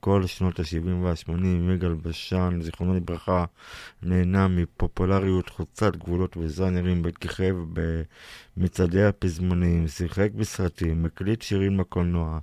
כל 0.00 0.26
שנות 0.26 0.60
ה-70 0.60 0.88
וה-80, 1.02 1.72
יגאל 1.74 1.94
בשן, 1.94 2.58
זיכרונו 2.62 2.94
לברכה, 2.94 3.44
נהנה 4.02 4.48
מפופולריות 4.48 5.48
חוצת 5.48 5.96
גבולות 5.96 6.36
וזאנרים 6.36 7.02
בכיכב 7.02 7.56
במצעדי 8.56 9.04
הפזמונים, 9.04 9.88
שיחק 9.88 10.30
בסרטים, 10.34 11.02
מקליט 11.02 11.42
שירים 11.42 11.76
בקולנוע, 11.76 12.38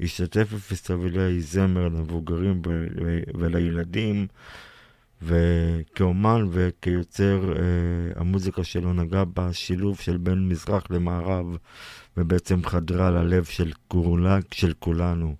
השתתף 0.00 0.52
בפסטיבלי 0.52 1.40
זמר 1.40 1.88
למבוגרים 1.88 2.62
ולילדים. 3.34 4.26
וכאומן 5.22 6.46
וכיוצר 6.50 7.52
אה, 7.56 7.62
המוזיקה 8.20 8.64
שלו 8.64 8.92
נגע 8.92 9.22
בשילוב 9.34 10.00
של 10.00 10.16
בין 10.16 10.48
מזרח 10.48 10.84
למערב 10.90 11.46
ובעצם 12.16 12.64
חדרה 12.64 13.10
ללב 13.10 13.44
של, 13.44 13.72
כולה, 13.88 14.38
של 14.54 14.72
כולנו 14.78 15.36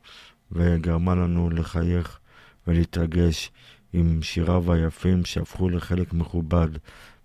וגרמה 0.53 1.15
לנו 1.15 1.51
לחייך 1.51 2.19
ולהתרגש 2.67 3.51
עם 3.93 4.23
שיריו 4.23 4.73
היפים 4.73 5.25
שהפכו 5.25 5.69
לחלק 5.69 6.13
מכובד 6.13 6.69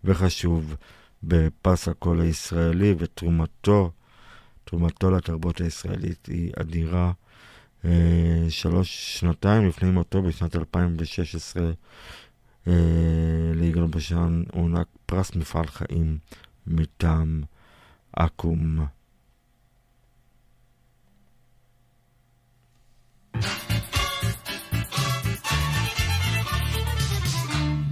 וחשוב 0.04 0.76
בפס 1.24 1.88
הקול 1.88 2.22
הישראלי 2.22 2.96
ותרומתו, 2.98 3.92
תרומתו 4.64 5.12
לתרבות 5.12 5.62
הישראלית 5.62 6.26
היא 6.26 6.52
אדירה. 6.60 7.12
אה, 7.86 8.46
שלוש 8.50 9.20
שנתיים 9.20 9.68
לפני 9.68 9.92
מותו 9.92 10.22
בשנת 10.22 10.56
2016 10.56 11.64
אה, 11.64 11.72
ליגאל 13.56 13.86
בשן 13.86 14.44
הוענק 14.54 14.88
פרס 15.06 15.36
מפעל 15.36 15.68
חיים 15.68 16.18
מטעם 16.68 17.42
אקו"ם. 18.12 18.86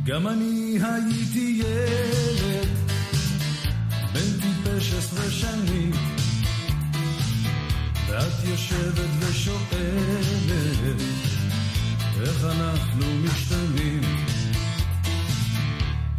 גם 0.06 0.28
אני 0.28 0.80
הייתי 0.84 1.62
ילד, 1.64 2.68
בן 4.14 4.40
טיפש 4.42 4.94
עשרה 4.94 5.32
שנים, 5.32 5.92
ואת 8.08 8.46
יושבת 8.46 9.10
ושואלת, 9.20 11.02
איך 12.22 12.44
אנחנו 12.44 13.06
משתנים. 13.24 14.39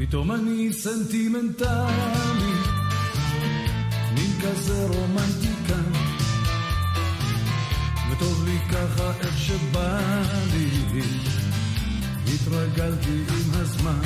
פתאום 0.00 0.32
אני 0.32 0.72
סנטימנטלי, 0.72 2.54
מין 4.14 4.40
כזה 4.42 4.86
רומנטיקה, 4.86 5.80
וטוב 8.10 8.44
לי 8.44 8.58
ככה 8.72 9.12
איך 9.20 9.38
שבא 9.38 10.00
לי, 10.52 11.02
התרגלתי 12.34 13.24
עם 13.28 13.50
הזמן. 13.52 14.00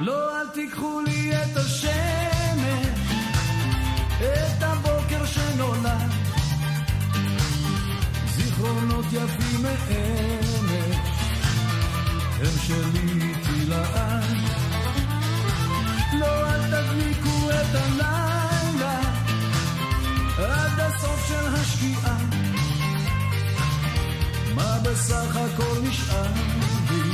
לא, 0.00 0.40
אל 0.40 0.46
תיקחו 0.54 1.00
לי 1.00 1.32
את 1.36 1.56
השמש, 1.56 2.98
את 4.18 4.62
הבוקר 4.62 5.26
שנולד, 5.26 6.10
זיכרונות 8.36 9.06
יפים 9.12 9.62
מאמש, 9.62 11.08
הם 12.40 12.58
שלי 12.66 13.47
לעד. 13.66 14.24
לא, 16.18 16.50
אל 16.50 16.62
תדליקו 16.62 17.50
את 17.50 17.74
הלילה 17.74 19.00
עד 20.38 20.80
הסוף 20.80 21.28
של 21.28 21.46
השקיעה. 21.54 22.18
מה 24.54 24.78
בסך 24.84 25.36
הכל 25.36 25.80
נשאר 25.82 26.32
לי? 26.90 27.10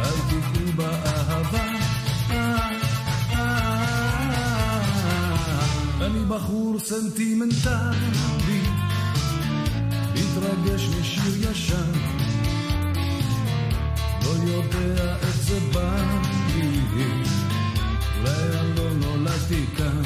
אל 0.00 0.18
תיתנו 0.28 0.72
באהבה. 0.76 1.68
אני 6.00 6.24
בחור 6.28 6.78
סנטימנטלי, 6.84 8.62
מתרגש 10.14 10.88
משיר 11.00 11.50
ישן. 11.50 12.27
יודע 14.58 15.16
איך 15.16 15.36
זה 15.36 15.60
בא 15.72 15.96
לי, 16.54 16.80
אולי 18.18 18.58
אני 18.60 18.76
לא 18.76 18.90
נולדתי 18.94 19.64
כאן. 19.76 20.02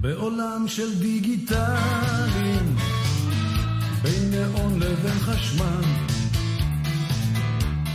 בעולם 0.00 0.64
של 0.68 0.98
דיגיטלים, 0.98 2.76
בין 4.02 4.30
נאון 4.30 4.80
לבין 4.80 5.18
חשמל, 5.20 5.84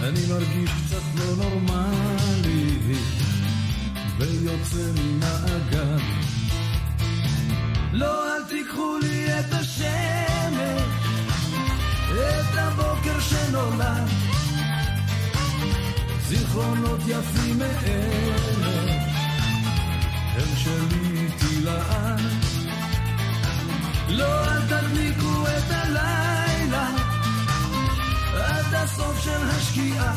אני 0.02 0.20
מרגיש 0.30 0.70
קצת 0.86 1.06
לא 1.16 1.44
נורמלי, 1.44 2.78
ויוצא 4.18 4.92
ממעגל. 4.96 6.02
לא, 7.94 8.36
אל 8.36 8.44
תיקחו 8.44 8.98
לי 9.02 9.40
את 9.40 9.54
השמש. 9.54 10.21
את 12.52 12.58
הבוקר 12.58 13.20
שנולד, 13.20 14.10
זיכרונות 16.28 17.00
יפים 17.08 17.60
מאלה, 17.60 18.94
הם 20.36 20.56
שלי 20.56 21.20
איתי 21.20 21.62
לעד. 21.62 22.20
לא, 24.10 24.46
אל 24.46 24.62
תדליקו 24.62 25.48
את 25.48 25.72
הלילה, 25.72 26.88
עד 28.34 28.74
הסוף 28.74 29.24
של 29.24 29.50
השקיעה. 29.50 30.14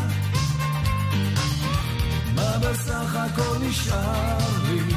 מה 2.34 2.58
בסך 2.58 3.14
הכל 3.14 3.58
נשאר 3.60 4.38
לי? 4.64 4.94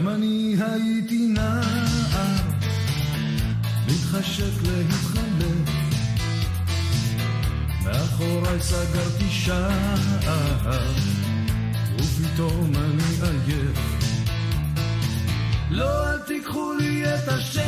גם 0.00 0.08
אני 0.08 0.56
הייתי 0.58 1.26
נער, 1.26 2.36
מתחשק 3.86 4.62
להתחלף. 4.62 5.70
מאחוריי 7.84 8.60
סגרתי 8.60 9.30
שער, 9.30 10.78
ופתאום 11.96 12.72
אני 12.76 13.28
עייף. 13.28 13.78
לא, 15.70 16.10
אל 16.10 16.18
תיקחו 16.18 16.72
לי 16.72 17.14
את 17.14 17.28
השמש, 17.28 17.66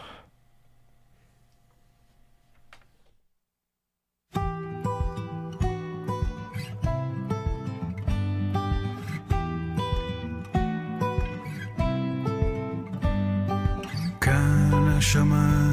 השמיים 14.99 15.68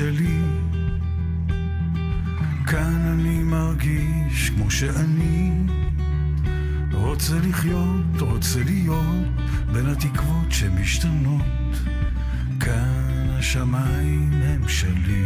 שלי, 0.00 0.40
כאן 2.66 3.00
אני 3.12 3.38
מרגיש 3.42 4.50
כמו 4.50 4.70
שאני 4.70 5.52
רוצה 6.92 7.34
לחיות, 7.48 8.20
רוצה 8.20 8.58
להיות 8.64 9.26
בין 9.72 9.86
התקוות 9.86 10.50
שמשתנות. 10.52 11.42
כאן 12.60 13.26
השמיים 13.38 14.30
הם 14.32 14.68
שלי. 14.68 15.24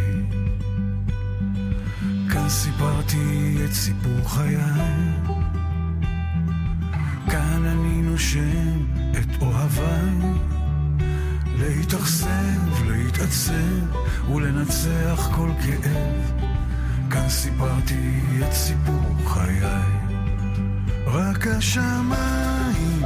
כאן 2.29 2.49
סיפרתי 2.49 3.55
את 3.65 3.73
סיפור 3.73 4.29
חיי, 4.29 4.57
כאן 7.31 7.65
אני 7.65 8.01
נושם 8.01 8.85
את 9.11 9.41
אוהביי. 9.41 10.55
להתאכזב, 11.57 12.83
להתעצב 12.87 14.31
ולנצח 14.35 15.29
כל 15.35 15.49
כאב. 15.63 16.45
כאן 17.11 17.29
סיפרתי 17.29 18.21
את 18.39 18.53
סיפור 18.53 19.15
חיי. 19.25 20.05
רק 21.05 21.47
השמיים 21.47 23.01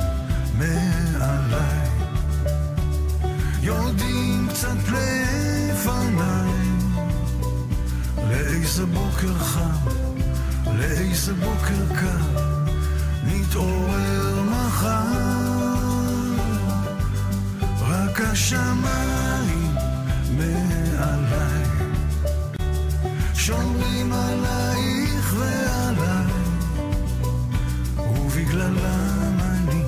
מעליי 0.58 1.90
יורדים 3.62 4.48
קצת 4.50 4.78
לפניי 4.88 6.50
לאיזה 8.30 8.86
בוקר 8.86 9.34
חם, 9.34 9.90
לאיזה 10.78 11.34
בוקר 11.34 11.96
קר 12.00 12.50
נתעורר 13.24 14.44
מחר 14.44 15.39
רק 18.20 18.26
השמיים 18.26 19.76
מעליי. 20.38 21.64
שומרים 23.34 24.14
עלייך 24.14 25.36
ועליי 25.38 26.34
ובגללם 27.98 29.38
אני 29.40 29.84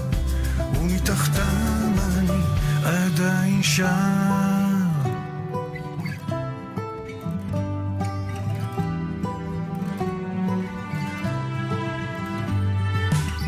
ומתחתם 0.79 1.93
אני 2.17 2.41
עדיין 2.83 3.63
שם. 3.63 4.87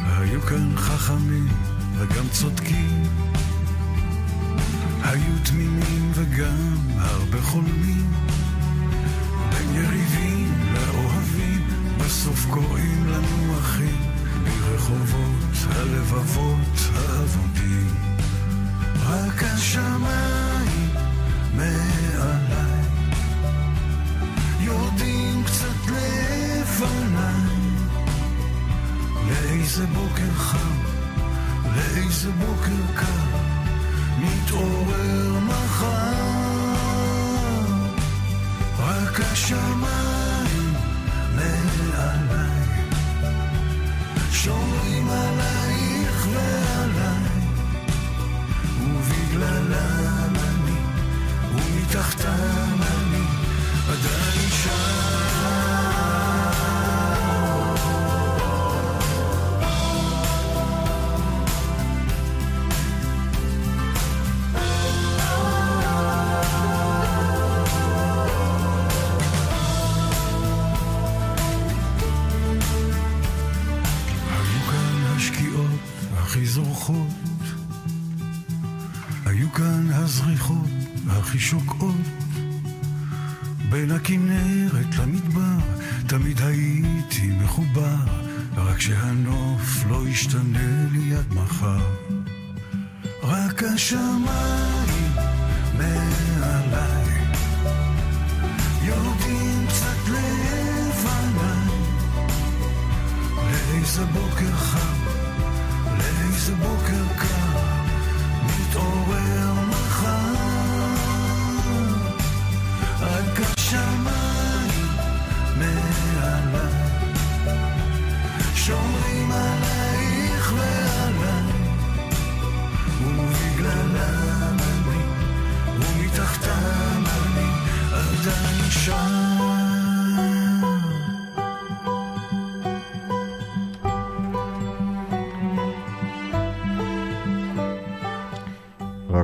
היו 0.05 0.41
כאן 0.41 0.77
חכמים 0.77 1.47
וגם 1.97 2.25
צודקים 2.31 3.22
תמימים 5.53 6.11
וגם 6.13 6.77
הרבה 6.97 7.41
חולמים 7.41 8.02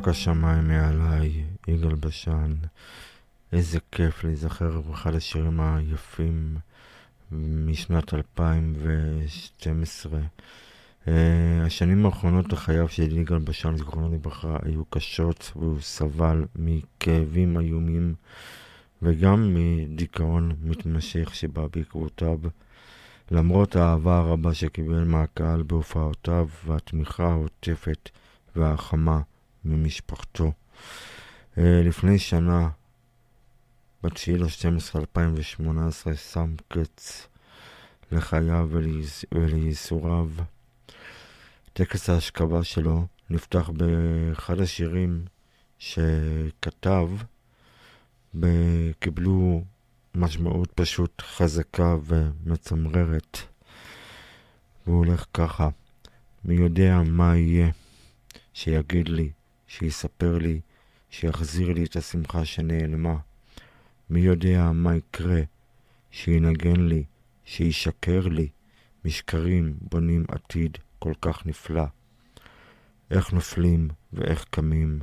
השמיים 0.10 0.68
מעליי, 0.68 1.44
יגאל 1.68 1.95
בשן. 1.95 2.53
איזה 3.53 3.80
כיף 3.91 4.23
להיזכר 4.23 4.81
באחד 4.81 5.15
השירים 5.15 5.60
היפים 5.60 6.57
משנת 7.31 8.14
2012. 8.14 10.19
Uh, 11.06 11.10
השנים 11.65 12.06
האחרונות 12.06 12.53
לחייו 12.53 12.90
של 12.90 13.18
יגאל 13.18 13.40
בשן, 13.40 13.77
זיכרונו 13.77 14.14
לברכה, 14.14 14.57
היו 14.64 14.86
קשות 14.86 15.52
והוא 15.56 15.81
סבל 15.81 16.45
מכאבים 16.56 17.60
איומים 17.60 18.14
וגם 19.02 19.56
מדיכאון 19.56 20.52
מתמשך 20.64 21.36
שבא 21.36 21.68
בעקבותיו. 21.76 22.40
למרות 23.31 23.76
האהבה 23.76 24.18
הרבה 24.18 24.53
שקיבל 24.53 25.03
מהקהל 25.03 25.64
בהופעותיו 25.64 26.48
והתמיכה 26.65 27.27
העוטפת 27.27 28.10
והחמה 28.56 29.22
ממשפחתו. 29.65 30.52
Uh, 31.56 31.61
לפני 31.61 32.19
שנה, 32.19 32.69
ב-9 34.03 34.31
ל-12-2018, 34.38 36.15
שם 36.15 36.56
קץ 36.68 37.27
לחייו 38.11 38.69
ולייס- 38.72 39.26
ולייסוריו. 39.31 40.30
טקס 41.73 42.10
ההשכבה 42.10 42.64
שלו 42.64 43.07
נפתח 43.30 43.69
באחד 43.69 44.60
השירים 44.60 45.26
שכתב, 45.80 47.10
קיבלו 48.99 49.64
משמעות 50.15 50.72
פשוט 50.76 51.22
חזקה 51.22 51.95
ומצמררת. 52.06 53.38
והוא 54.88 54.98
הולך 55.06 55.26
ככה, 55.34 55.69
מי 56.45 56.56
יודע 56.56 57.02
מה 57.06 57.38
יהיה, 57.38 57.69
שיגיד 58.53 59.10
לי, 59.10 59.31
שיספר 59.70 60.38
לי, 60.38 60.60
שיחזיר 61.10 61.74
לי 61.74 61.84
את 61.84 61.96
השמחה 61.96 62.46
שנעלמה. 62.46 63.16
מי 64.10 64.20
יודע 64.20 64.72
מה 64.72 64.96
יקרה, 64.96 65.41
שינגן 66.12 66.82
לי, 66.82 67.04
שישקר 67.46 68.28
לי, 68.28 68.50
משקרים 69.06 69.74
בונים 69.82 70.26
עתיד 70.28 70.78
כל 71.00 71.14
כך 71.22 71.46
נפלא. 71.46 71.84
איך 73.12 73.34
נופלים 73.34 73.88
ואיך 74.14 74.46
קמים, 74.50 75.00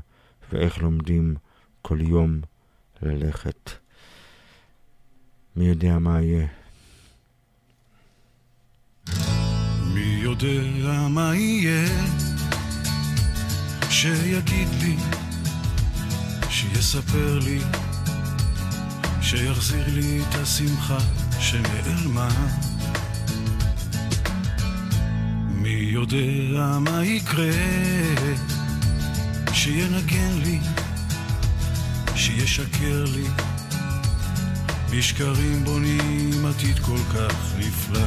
ואיך 0.53 0.79
לומדים 0.79 1.35
כל 1.83 1.99
יום 2.01 2.41
ללכת. 3.03 3.71
מי 5.57 5.65
יודע 5.65 5.99
מה 5.99 6.23
יהיה? 6.23 6.47
מי 9.95 10.21
יודע 10.23 11.09
מה 11.09 11.37
יהיה, 11.37 11.89
שיגיד 14.01 14.69
לי, 14.81 14.97
שיספר 16.51 17.39
לי, 17.39 17.59
שיחזיר 19.21 19.85
לי 19.89 20.21
את 20.21 20.35
השמחה 20.35 20.99
שנעלמה. 21.41 22.29
מי 25.49 25.69
יודע 25.69 26.79
מה 26.81 27.05
יקרה, 27.05 27.51
שינגן 29.53 30.39
לי, 30.45 30.59
שישקר 32.15 33.05
לי, 33.15 33.27
בשקרים 34.91 35.65
בונים 35.65 36.47
עתיד 36.47 36.79
כל 36.79 37.01
כך 37.15 37.53
נפלא. 37.59 38.07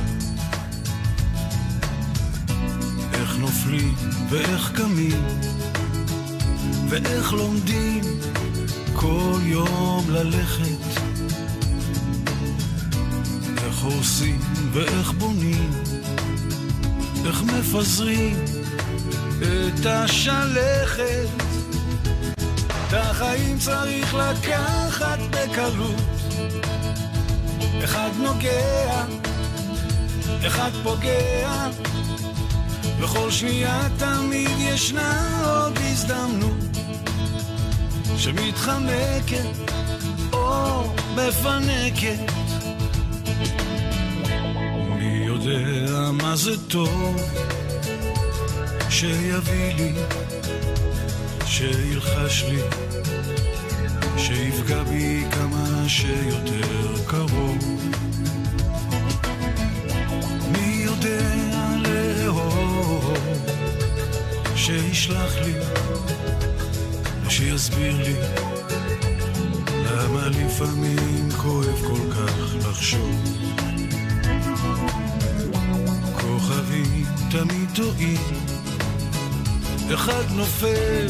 איך 3.14 3.38
נופלים 3.40 3.96
ואיך 4.30 4.72
קמים 4.76 5.59
ואיך 6.90 7.34
לומדים 7.34 8.02
כל 8.94 9.40
יום 9.44 10.06
ללכת? 10.10 11.00
איך 13.66 13.80
הורסים 13.80 14.40
ואיך 14.74 15.12
בונים? 15.12 15.72
איך 17.26 17.44
מפזרים 17.44 18.46
את 19.40 19.86
השלכת? 19.86 21.28
את 22.88 22.94
החיים 22.94 23.58
צריך 23.58 24.16
לקחת 24.16 25.20
בקלות. 25.32 26.02
אחד 27.84 28.10
נוגע 28.18 29.06
אחד 30.48 30.72
פוגע 30.84 31.68
בכל 33.02 33.32
שנייה 33.32 33.88
תמיד 33.98 34.60
ישנה 34.60 35.42
עוד 35.46 35.78
הזדמנות 35.82 36.78
שמתחמקת 38.18 39.46
או 40.34 40.84
מפנקת. 41.16 42.32
מי 44.98 45.24
יודע 45.26 46.12
מה 46.12 46.36
זה 46.36 46.68
טוב 46.68 47.16
שיביא 48.90 49.74
לי, 49.76 49.94
שילחש 51.46 52.44
לי, 52.44 52.62
שיפגע 54.18 54.84
בי 54.84 55.24
כמה 55.32 55.84
שיותר 55.88 57.06
קרוב. 57.08 57.99
שישלח 64.70 65.36
לי, 65.36 65.54
שיסביר 67.30 67.98
לי, 68.04 68.16
למה 69.86 70.28
לפעמים 70.28 71.30
כואב 71.38 71.82
כל 71.88 72.14
כך 72.14 72.56
לחשוב. 72.56 73.12
כוכבים 76.14 77.06
תמיד 77.32 77.70
טועים, 77.76 78.22
אחד 79.94 80.24
נופל 80.32 81.08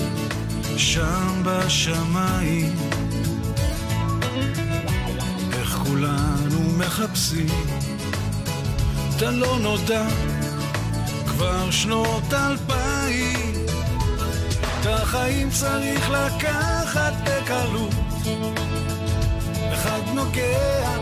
שם 0.77 1.41
בשמיים. 1.43 2.75
איך 5.53 5.69
כולנו 5.87 6.77
מחפשים 6.77 7.65
את 9.15 9.21
הלא 9.21 9.59
נודע 9.61 10.07
כבר 11.27 11.71
שנות 11.71 12.33
אלפיים. 12.33 12.78
החיים 14.93 15.49
צריך 15.49 16.09
לקחת 16.09 17.13
בקלות. 17.23 17.93
אחד 19.73 19.99
נוגע, 20.13 20.97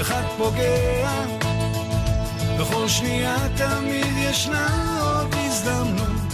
אחד 0.00 0.22
פוגע. 0.36 1.24
בכל 2.58 2.88
שנייה 2.88 3.36
תמיד 3.56 4.16
ישנה 4.16 4.66
עוד 5.02 5.34
הזדמנות 5.34 6.32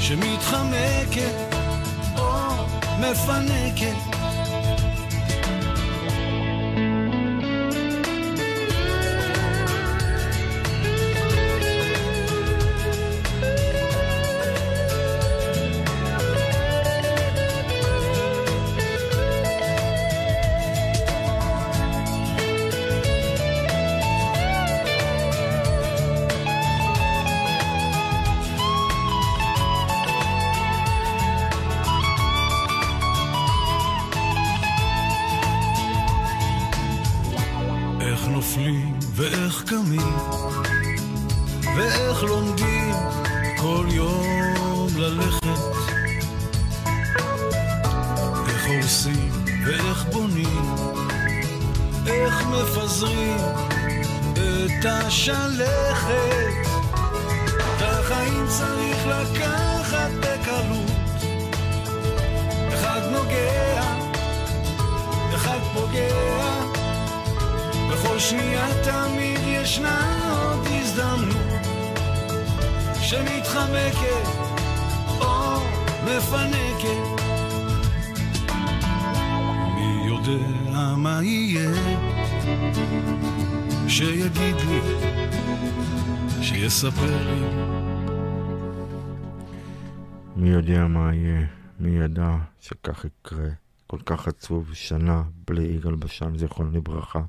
שמתחמקת 0.00 1.54
או 2.18 2.50
מפנקת. 2.98 4.19
ואיך 42.20 42.30
לומדים 42.30 42.94
כל 43.56 43.86
יום 43.90 44.88
ללכת. 44.96 45.60
איך 48.48 48.66
הורסים 48.66 49.30
ואיך 49.66 50.04
בונים, 50.12 50.74
איך 52.06 52.46
מפזרים 52.46 53.36
את 54.32 54.84
השלכת. 54.84 56.52
את 57.56 57.82
החיים 57.82 58.46
צריך 58.48 59.06
לקחת 59.06 60.10
בקלות. 60.20 60.90
אחד 62.74 63.00
נוגע, 63.12 63.82
אחד 65.34 65.58
פוגע, 65.74 66.14
בכל 67.92 68.18
שנייה 68.18 68.68
תמיד 68.84 69.40
ישנה 69.46 70.00
עוד 70.50 70.66
הזדמנות 70.70 71.79
שמתחמקת 73.10 74.26
או 75.20 75.60
מפנקת. 76.04 77.22
מי 79.74 80.06
יודע 80.06 80.94
מה 80.96 81.20
יהיה? 81.22 81.70
שיגיד 83.88 84.56
לי, 84.68 84.80
שיספר 86.42 87.26
לי. 87.26 87.46
מי 90.36 90.48
יודע 90.48 90.86
מה 90.86 91.14
יהיה, 91.14 91.46
מי 91.80 91.90
ידע 91.90 92.36
שכך 92.60 93.04
יקרה. 93.04 93.48
כל 93.86 93.98
כך 94.06 94.28
עצוב, 94.28 94.74
שנה 94.74 95.22
בלי 95.48 95.62
יגאל 95.62 95.94
בשן, 95.94 96.38
זיכרונו 96.38 96.70
לברכה. 96.70 97.20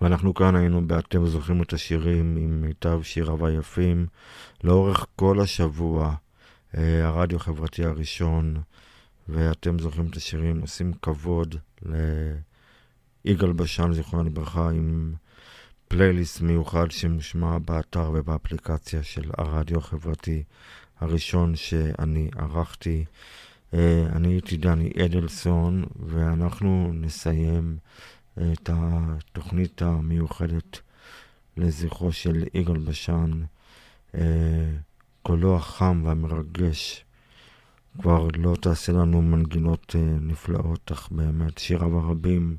ואנחנו 0.00 0.34
כאן 0.34 0.56
היינו 0.56 0.86
ב"אתם 0.88 1.26
זוכרים 1.26 1.62
את 1.62 1.72
השירים" 1.72 2.36
עם 2.36 2.60
מיטב 2.60 3.02
שיריו 3.02 3.46
היפים 3.46 4.06
לאורך 4.64 5.06
כל 5.16 5.40
השבוע. 5.40 6.14
אה, 6.76 7.06
הרדיו 7.06 7.36
החברתי 7.36 7.84
הראשון, 7.84 8.56
ואתם 9.28 9.78
זוכרים 9.78 10.06
את 10.06 10.16
השירים, 10.16 10.60
עושים 10.60 10.92
כבוד 11.02 11.56
ליגאל 13.24 13.52
בשן, 13.52 13.92
זיכרונו 13.92 14.24
לברכה, 14.24 14.70
עם 14.70 15.14
פלייליסט 15.88 16.40
מיוחד 16.40 16.90
שמושמע 16.90 17.58
באתר 17.58 18.10
ובאפליקציה 18.14 19.02
של 19.02 19.30
הרדיו 19.38 19.78
החברתי 19.78 20.42
הראשון 21.00 21.56
שאני 21.56 22.30
ערכתי. 22.36 23.04
אה, 23.74 24.06
אני 24.12 24.28
הייתי 24.28 24.56
דני 24.56 24.92
אדלסון, 25.04 25.84
ואנחנו 26.06 26.90
נסיים 26.94 27.76
את 28.38 28.70
התוכנית 28.72 29.82
המיוחדת 29.82 30.80
לזכרו 31.56 32.12
של 32.12 32.44
יגאל 32.54 32.78
בשן, 32.78 33.30
אה, 34.14 34.70
קולו 35.22 35.56
החם 35.56 36.02
והמרגש. 36.04 37.04
כבר 38.02 38.28
לא 38.36 38.56
תעשה 38.60 38.92
לנו 38.92 39.22
מנגינות 39.22 39.96
אה, 39.98 40.00
נפלאות, 40.20 40.92
אך 40.92 41.08
באמת 41.10 41.58
שיריו 41.58 41.98
הרבים 41.98 42.56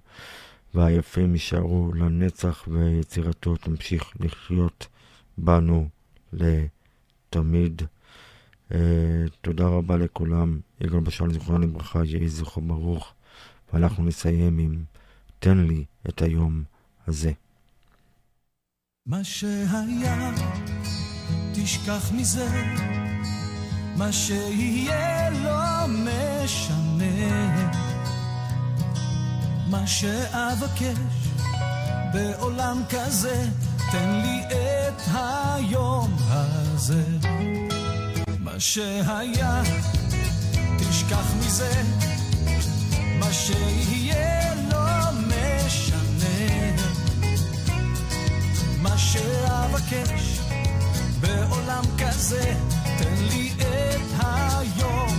והיפים 0.73 1.34
יישארו 1.34 1.93
לנצח 1.93 2.68
ויצירתו 2.68 3.56
תמשיך 3.56 4.11
לחיות 4.19 4.88
בנו 5.38 5.89
לתמיד. 6.34 7.81
Uh, 8.72 8.76
תודה 9.41 9.68
רבה 9.68 9.97
לכולם. 9.97 10.60
יגאל 10.81 10.99
בשן, 10.99 11.31
זיכרונו 11.31 11.60
לברכה, 11.60 12.06
יהי 12.06 12.30
זכרו 12.30 12.61
ברוך. 12.61 13.14
ואנחנו 13.73 14.03
נסיים 14.03 14.57
עם 14.60 14.84
תן 15.40 15.57
לי 15.57 15.86
את 16.10 16.22
היום 16.22 16.64
הזה. 17.07 17.32
מה 19.06 19.24
שהיה, 19.24 20.32
תשכח 21.53 22.12
מזה, 22.12 22.49
מה 23.98 24.12
שיהיה 24.12 25.30
לא 25.30 25.88
משנה. 25.88 27.72
מה 29.70 29.88
שאבקש 29.88 30.98
בעולם 32.14 32.82
כזה, 32.90 33.45
תן 33.91 34.22
לי 34.22 34.41
את 34.45 35.02
היום 35.07 36.16
הזה. 36.28 37.03
מה 38.40 38.60
שהיה, 38.60 39.62
תשכח 40.80 41.34
מזה, 41.40 41.82
מה 43.20 43.34
שיהיה 43.34 44.44
שאבקש 48.97 50.39
בעולם 51.19 51.84
כזה, 51.97 52.53
תן 52.97 53.15
לי 53.30 53.51
את 53.57 54.23
היום 54.23 55.14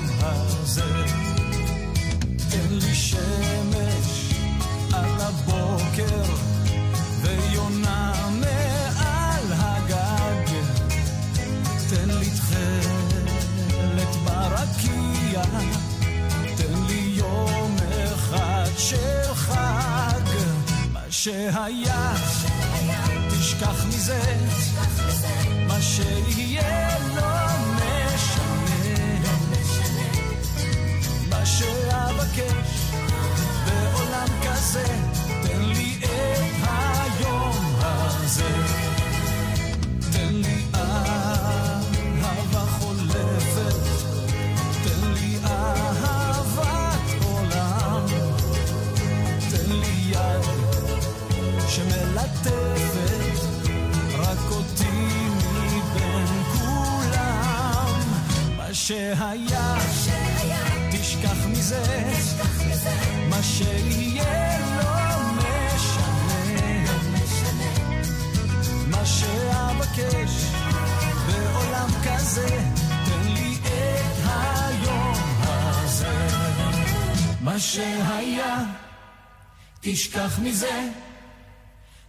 תשכח 80.16 80.38
מזה, 80.38 80.88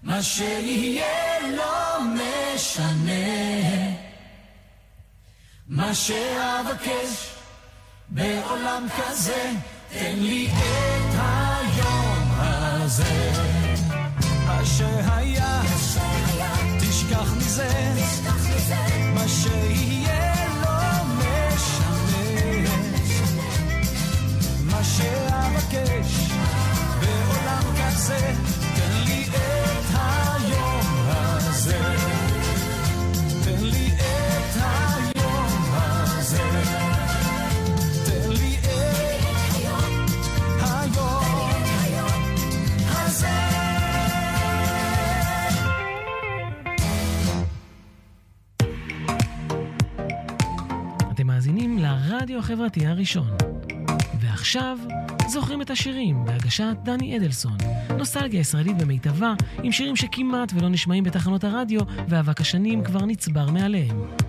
מה 0.03 0.23
שיהיה 0.23 1.39
לא 1.57 1.99
משנה. 1.99 3.11
מה 5.67 5.93
שאבקש 5.95 7.35
בעולם 8.09 8.87
כזה, 8.97 9.51
תן 9.89 10.15
לי 10.15 10.47
את 10.47 11.15
היום 11.19 12.27
הזה. 12.37 13.31
מה 14.45 14.65
שהיה, 14.65 15.61
תשכח 16.79 17.33
מזה, 17.37 17.93
מה 19.13 19.27
שיהיה 19.27 19.96
החברתי 52.47 52.87
הראשון. 52.87 53.27
ועכשיו, 54.19 54.77
זוכרים 55.27 55.61
את 55.61 55.69
השירים, 55.69 56.25
בהגשת 56.25 56.75
דני 56.83 57.17
אדלסון. 57.17 57.57
נוסטלגיה 58.07 58.39
ישראלית 58.39 58.77
במיטבה, 58.77 59.33
עם 59.63 59.71
שירים 59.71 59.95
שכמעט 59.95 60.51
ולא 60.55 60.69
נשמעים 60.69 61.03
בתחנות 61.03 61.43
הרדיו, 61.43 61.81
ואבק 62.07 62.41
השנים 62.41 62.83
כבר 62.83 63.05
נצבר 63.05 63.51
מעליהם. 63.51 64.26